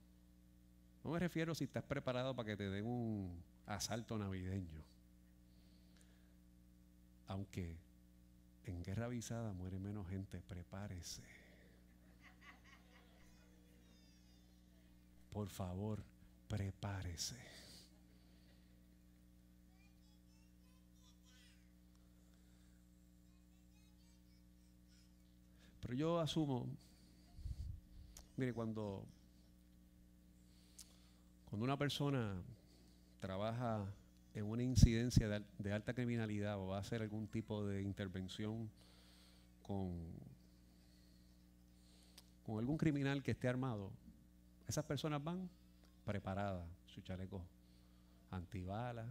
No 1.03 1.11
me 1.11 1.19
refiero 1.19 1.55
si 1.55 1.63
estás 1.63 1.83
preparado 1.83 2.35
para 2.35 2.47
que 2.47 2.57
te 2.57 2.69
den 2.69 2.85
un 2.85 3.43
asalto 3.65 4.17
navideño. 4.17 4.83
Aunque 7.27 7.77
en 8.65 8.83
guerra 8.83 9.05
avisada 9.05 9.53
muere 9.53 9.79
menos 9.79 10.07
gente, 10.09 10.41
prepárese. 10.41 11.23
Por 15.31 15.49
favor, 15.49 16.03
prepárese. 16.47 17.39
Pero 25.81 25.93
yo 25.93 26.19
asumo, 26.19 26.67
mire, 28.37 28.53
cuando, 28.53 29.05
cuando 31.49 31.63
una 31.63 31.77
persona 31.77 32.35
trabaja 33.19 33.85
en 34.35 34.45
una 34.45 34.63
incidencia 34.63 35.27
de, 35.57 35.73
alta 35.73 35.93
criminalidad 35.93 36.59
o 36.59 36.67
va 36.67 36.77
a 36.77 36.81
hacer 36.81 37.01
algún 37.01 37.27
tipo 37.27 37.65
de 37.65 37.81
intervención 37.81 38.69
con, 39.63 39.91
algún 42.47 42.77
criminal 42.77 43.21
que 43.23 43.31
esté 43.31 43.47
armado, 43.47 43.91
esas 44.67 44.85
personas 44.85 45.23
van 45.23 45.49
preparadas, 46.05 46.67
su 46.85 47.01
chaleco 47.01 47.43
antibalas, 48.31 49.07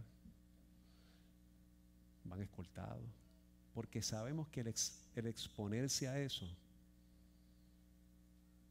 van 2.23 2.41
escoltados, 2.41 3.03
porque 3.73 4.01
sabemos 4.01 4.47
que 4.47 4.61
el, 4.61 4.73
el 5.15 5.27
exponerse 5.27 6.07
a 6.07 6.19
eso 6.19 6.47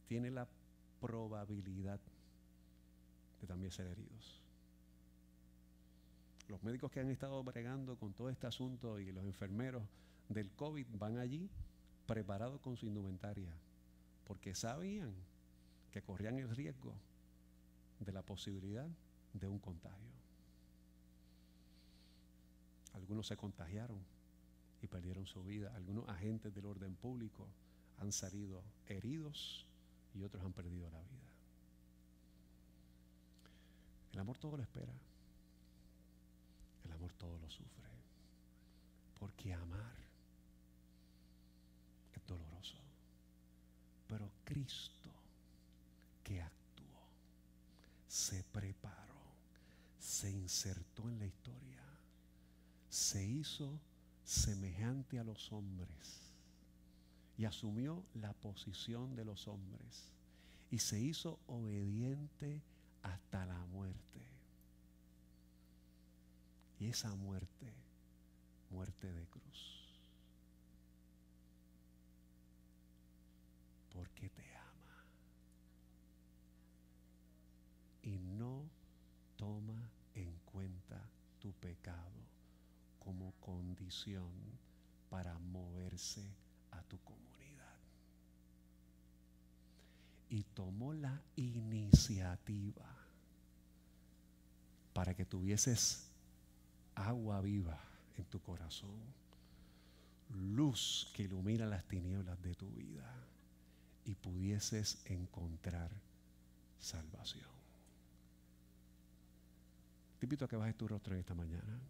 tiene 0.07 0.31
la 0.31 0.49
probabilidad 1.01 2.01
de 3.41 3.47
también 3.47 3.71
ser 3.71 3.87
heridos 3.87 4.43
los 6.49 6.63
médicos 6.63 6.91
que 6.91 7.01
han 7.01 7.11
estado 7.11 7.43
bregando 7.45 7.97
con 7.97 8.15
todo 8.15 8.31
este 8.31 8.47
asunto 8.47 8.99
y 8.99 9.13
los 9.13 9.25
enfermeros 9.25 9.83
del 10.29 10.51
COVID 10.53 10.87
van 10.99 11.19
allí 11.19 11.51
preparados 12.07 12.61
con 12.61 12.77
su 12.77 12.87
indumentaria, 12.87 13.53
porque 14.25 14.55
sabían 14.55 15.13
que 15.91 16.03
corrían 16.03 16.39
el 16.39 16.49
riesgo 16.49 16.95
de 18.01 18.13
la 18.13 18.23
posibilidad 18.23 18.89
de 19.35 19.49
un 19.49 19.59
contagio. 19.59 20.09
Algunos 22.95 23.27
se 23.27 23.37
contagiaron 23.37 23.99
y 24.83 24.87
perdieron 24.87 25.27
su 25.27 25.45
vida. 25.45 25.75
Algunos 25.77 26.09
agentes 26.09 26.55
del 26.55 26.65
orden 26.65 26.95
público 26.97 27.47
han 27.99 28.11
salido 28.11 28.63
heridos 28.87 29.67
y 30.15 30.23
otros 30.23 30.43
han 30.43 30.53
perdido 30.53 30.91
la 30.91 31.01
vida. 31.03 31.28
El 34.19 34.23
amor 34.23 34.37
todo 34.39 34.57
lo 34.57 34.65
espera. 34.65 34.93
El 36.85 36.91
amor 36.91 37.13
todo 37.13 37.39
lo 37.39 37.49
sufre. 37.49 37.89
Porque 39.17 39.55
amar 39.55 39.95
es 42.13 42.27
doloroso. 42.27 42.79
Pero 44.09 44.29
Cristo 44.43 45.13
que 46.25 46.43
actuó, 46.43 46.99
se 48.09 48.43
preparó, 48.43 49.23
se 50.01 50.33
insertó 50.33 51.09
en 51.09 51.21
la 51.21 51.27
historia, 51.27 51.85
se 52.89 53.25
hizo 53.25 53.79
semejante 54.25 55.21
a 55.21 55.25
los 55.25 55.53
hombres 55.53 56.33
y 57.37 57.45
asumió 57.45 58.03
la 58.15 58.33
posición 58.33 59.15
de 59.15 59.25
los 59.25 59.47
hombres 59.47 60.11
y 60.73 60.81
se 60.81 60.99
hizo 60.99 61.39
obediente 61.47 62.65
hasta 63.03 63.47
la 63.47 63.65
muerte 63.67 64.09
y 66.81 66.87
esa 66.87 67.15
muerte, 67.15 67.75
muerte 68.71 69.13
de 69.13 69.27
cruz. 69.27 69.99
Porque 73.93 74.31
te 74.31 74.55
ama. 74.57 75.05
Y 78.03 78.19
no 78.19 78.71
toma 79.37 79.91
en 80.15 80.39
cuenta 80.45 81.09
tu 81.41 81.53
pecado 81.55 82.29
como 83.01 83.33
condición 83.41 84.31
para 85.11 85.39
moverse 85.39 86.37
a 86.71 86.83
tu 86.83 86.99
comunidad. 87.03 87.79
Y 90.39 90.45
tomó 90.45 90.93
la 90.93 91.21
iniciativa 91.35 92.87
para 94.93 95.13
que 95.13 95.25
tuvieses 95.25 96.13
agua 96.95 97.41
viva 97.41 97.77
en 98.17 98.25
tu 98.27 98.41
corazón, 98.41 99.01
luz 100.29 101.11
que 101.13 101.25
ilumina 101.25 101.67
las 101.67 101.89
tinieblas 101.89 102.41
de 102.41 102.55
tu 102.55 102.71
vida 102.71 103.13
y 104.05 104.15
pudieses 104.15 105.03
encontrar 105.07 105.91
salvación. 106.79 107.51
Te 110.21 110.27
invito 110.27 110.45
a 110.45 110.49
que 110.49 110.55
bajes 110.55 110.77
tu 110.77 110.87
rostro 110.87 111.15
en 111.15 111.21
esta 111.21 111.35
mañana. 111.35 111.81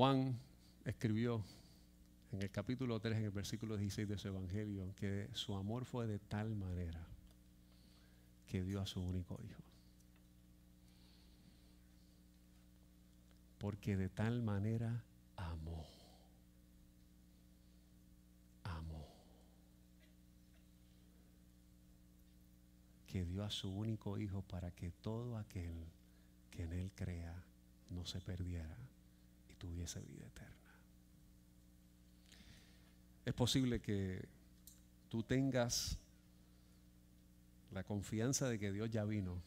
Juan 0.00 0.34
escribió 0.86 1.44
en 2.32 2.40
el 2.40 2.50
capítulo 2.50 2.98
3, 3.00 3.18
en 3.18 3.24
el 3.24 3.30
versículo 3.32 3.76
16 3.76 4.08
de 4.08 4.16
su 4.16 4.28
evangelio, 4.28 4.94
que 4.96 5.28
su 5.34 5.54
amor 5.54 5.84
fue 5.84 6.06
de 6.06 6.18
tal 6.18 6.56
manera 6.56 7.06
que 8.46 8.62
dio 8.62 8.80
a 8.80 8.86
su 8.86 9.02
único 9.02 9.38
hijo. 9.44 9.60
Porque 13.58 13.98
de 13.98 14.08
tal 14.08 14.40
manera 14.40 15.04
amó. 15.36 15.84
Amó. 18.64 19.06
Que 23.06 23.26
dio 23.26 23.44
a 23.44 23.50
su 23.50 23.70
único 23.70 24.16
hijo 24.16 24.40
para 24.40 24.70
que 24.70 24.92
todo 24.92 25.36
aquel 25.36 25.74
que 26.50 26.62
en 26.62 26.72
él 26.72 26.90
crea 26.94 27.44
no 27.90 28.06
se 28.06 28.22
perdiera 28.22 28.78
tuviese 29.60 30.00
vida 30.00 30.26
eterna. 30.26 30.56
Es 33.26 33.34
posible 33.34 33.80
que 33.80 34.26
tú 35.08 35.22
tengas 35.22 35.98
la 37.70 37.84
confianza 37.84 38.48
de 38.48 38.58
que 38.58 38.72
Dios 38.72 38.90
ya 38.90 39.04
vino, 39.04 39.42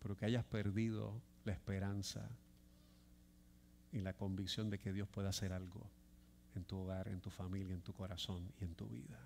pero 0.00 0.16
que 0.16 0.24
hayas 0.24 0.44
perdido 0.44 1.20
la 1.44 1.52
esperanza 1.52 2.28
y 3.92 4.00
la 4.00 4.14
convicción 4.14 4.70
de 4.70 4.78
que 4.78 4.92
Dios 4.92 5.06
puede 5.06 5.28
hacer 5.28 5.52
algo 5.52 5.88
en 6.56 6.64
tu 6.64 6.78
hogar, 6.78 7.08
en 7.08 7.20
tu 7.20 7.30
familia, 7.30 7.74
en 7.74 7.82
tu 7.82 7.92
corazón 7.92 8.50
y 8.60 8.64
en 8.64 8.74
tu 8.74 8.88
vida. 8.88 9.20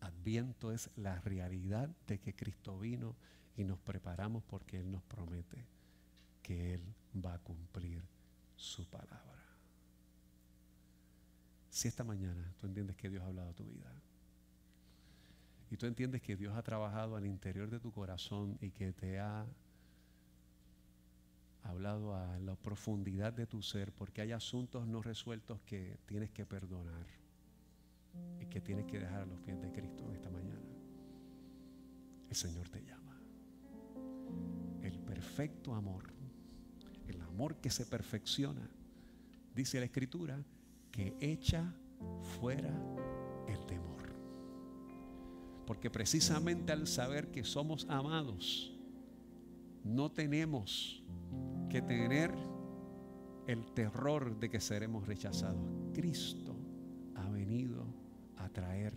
Adviento 0.00 0.72
es 0.72 0.90
la 0.96 1.20
realidad 1.20 1.90
de 2.06 2.18
que 2.18 2.34
Cristo 2.34 2.78
vino 2.78 3.14
y 3.56 3.64
nos 3.64 3.78
preparamos 3.78 4.42
porque 4.44 4.80
Él 4.80 4.90
nos 4.90 5.02
promete 5.02 5.64
que 6.42 6.74
Él 6.74 6.82
va 7.14 7.34
a 7.34 7.38
cumplir 7.38 8.02
su 8.62 8.86
palabra. 8.86 9.18
Si 11.68 11.88
esta 11.88 12.04
mañana 12.04 12.54
tú 12.60 12.66
entiendes 12.66 12.96
que 12.96 13.10
Dios 13.10 13.22
ha 13.22 13.26
hablado 13.26 13.50
a 13.50 13.54
tu 13.54 13.64
vida 13.64 13.92
y 15.70 15.76
tú 15.76 15.86
entiendes 15.86 16.22
que 16.22 16.36
Dios 16.36 16.54
ha 16.56 16.62
trabajado 16.62 17.16
al 17.16 17.26
interior 17.26 17.68
de 17.70 17.80
tu 17.80 17.90
corazón 17.90 18.58
y 18.60 18.70
que 18.70 18.92
te 18.92 19.18
ha 19.18 19.46
hablado 21.62 22.14
a 22.14 22.38
la 22.38 22.54
profundidad 22.56 23.32
de 23.32 23.46
tu 23.46 23.62
ser 23.62 23.92
porque 23.92 24.20
hay 24.20 24.32
asuntos 24.32 24.86
no 24.86 25.02
resueltos 25.02 25.60
que 25.62 25.98
tienes 26.06 26.30
que 26.30 26.44
perdonar 26.46 27.06
y 28.40 28.46
que 28.46 28.60
tienes 28.60 28.84
que 28.86 29.00
dejar 29.00 29.22
a 29.22 29.26
los 29.26 29.40
pies 29.40 29.60
de 29.60 29.72
Cristo 29.72 30.06
en 30.08 30.14
esta 30.14 30.30
mañana. 30.30 30.60
El 32.28 32.36
Señor 32.36 32.68
te 32.68 32.84
llama. 32.84 33.18
El 34.82 34.98
perfecto 35.00 35.74
amor, 35.74 36.12
que 37.50 37.70
se 37.70 37.84
perfecciona, 37.86 38.68
dice 39.54 39.78
la 39.78 39.86
Escritura, 39.86 40.42
que 40.90 41.16
echa 41.20 41.74
fuera 42.38 42.72
el 43.48 43.66
temor. 43.66 44.14
Porque 45.66 45.90
precisamente 45.90 46.72
al 46.72 46.86
saber 46.86 47.30
que 47.30 47.44
somos 47.44 47.86
amados, 47.88 48.72
no 49.84 50.10
tenemos 50.10 51.02
que 51.68 51.82
tener 51.82 52.32
el 53.46 53.72
terror 53.72 54.38
de 54.38 54.48
que 54.48 54.60
seremos 54.60 55.06
rechazados. 55.06 55.62
Cristo 55.92 56.54
ha 57.16 57.28
venido 57.28 57.84
a 58.36 58.48
traer 58.48 58.96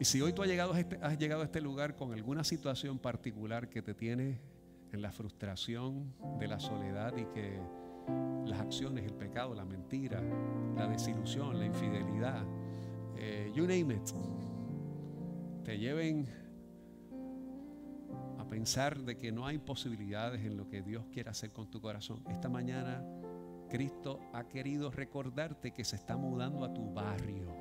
Y 0.00 0.06
si 0.06 0.22
hoy 0.22 0.32
tú 0.32 0.42
has 0.42 0.48
llegado, 0.48 0.72
a 0.72 0.80
este, 0.80 0.98
has 1.02 1.18
llegado 1.18 1.42
a 1.42 1.44
este 1.44 1.60
lugar 1.60 1.94
con 1.94 2.14
alguna 2.14 2.42
situación 2.42 2.98
particular 2.98 3.68
que 3.68 3.82
te 3.82 3.92
tiene 3.92 4.40
en 4.92 5.02
la 5.02 5.12
frustración 5.12 6.14
de 6.38 6.48
la 6.48 6.58
soledad 6.58 7.14
y 7.18 7.26
que 7.26 7.60
las 8.46 8.60
acciones, 8.60 9.04
el 9.04 9.12
pecado, 9.12 9.54
la 9.54 9.66
mentira, 9.66 10.22
la 10.74 10.88
desilusión, 10.88 11.58
la 11.58 11.66
infidelidad, 11.66 12.46
eh, 13.14 13.52
you 13.54 13.64
name 13.64 13.94
it, 13.94 14.10
te 15.64 15.78
lleven 15.78 16.26
a 18.38 18.48
pensar 18.48 18.98
de 19.00 19.18
que 19.18 19.30
no 19.30 19.46
hay 19.46 19.58
posibilidades 19.58 20.40
en 20.46 20.56
lo 20.56 20.66
que 20.66 20.80
Dios 20.80 21.04
quiere 21.12 21.28
hacer 21.28 21.52
con 21.52 21.70
tu 21.70 21.82
corazón. 21.82 22.24
Esta 22.30 22.48
mañana 22.48 23.04
Cristo 23.68 24.18
ha 24.32 24.48
querido 24.48 24.90
recordarte 24.90 25.72
que 25.72 25.84
se 25.84 25.96
está 25.96 26.16
mudando 26.16 26.64
a 26.64 26.72
tu 26.72 26.90
barrio, 26.90 27.59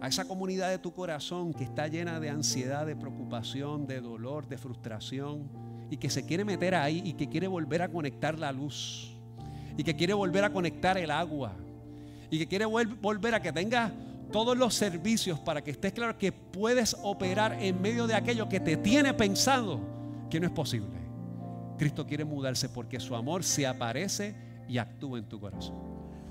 a 0.00 0.08
esa 0.08 0.26
comunidad 0.26 0.70
de 0.70 0.78
tu 0.78 0.92
corazón 0.92 1.52
que 1.52 1.64
está 1.64 1.88
llena 1.88 2.20
de 2.20 2.30
ansiedad, 2.30 2.86
de 2.86 2.96
preocupación, 2.96 3.86
de 3.86 4.00
dolor, 4.00 4.46
de 4.46 4.58
frustración 4.58 5.48
y 5.90 5.96
que 5.96 6.10
se 6.10 6.24
quiere 6.24 6.44
meter 6.44 6.74
ahí 6.74 7.02
y 7.04 7.14
que 7.14 7.28
quiere 7.28 7.48
volver 7.48 7.82
a 7.82 7.88
conectar 7.88 8.38
la 8.38 8.52
luz 8.52 9.16
y 9.76 9.84
que 9.84 9.96
quiere 9.96 10.14
volver 10.14 10.44
a 10.44 10.52
conectar 10.52 10.98
el 10.98 11.10
agua 11.10 11.56
y 12.30 12.38
que 12.38 12.46
quiere 12.46 12.66
volver 12.66 13.34
a 13.34 13.42
que 13.42 13.52
tenga 13.52 13.92
todos 14.30 14.56
los 14.56 14.74
servicios 14.74 15.40
para 15.40 15.62
que 15.62 15.70
estés 15.70 15.92
claro 15.92 16.18
que 16.18 16.32
puedes 16.32 16.96
operar 17.02 17.56
en 17.60 17.80
medio 17.80 18.06
de 18.06 18.14
aquello 18.14 18.48
que 18.48 18.60
te 18.60 18.76
tiene 18.76 19.14
pensado 19.14 19.80
que 20.30 20.38
no 20.38 20.46
es 20.46 20.52
posible. 20.52 20.98
Cristo 21.78 22.06
quiere 22.06 22.24
mudarse 22.24 22.68
porque 22.68 23.00
su 23.00 23.14
amor 23.14 23.42
se 23.44 23.66
aparece 23.66 24.34
y 24.68 24.78
actúa 24.78 25.18
en 25.18 25.28
tu 25.28 25.40
corazón. 25.40 25.87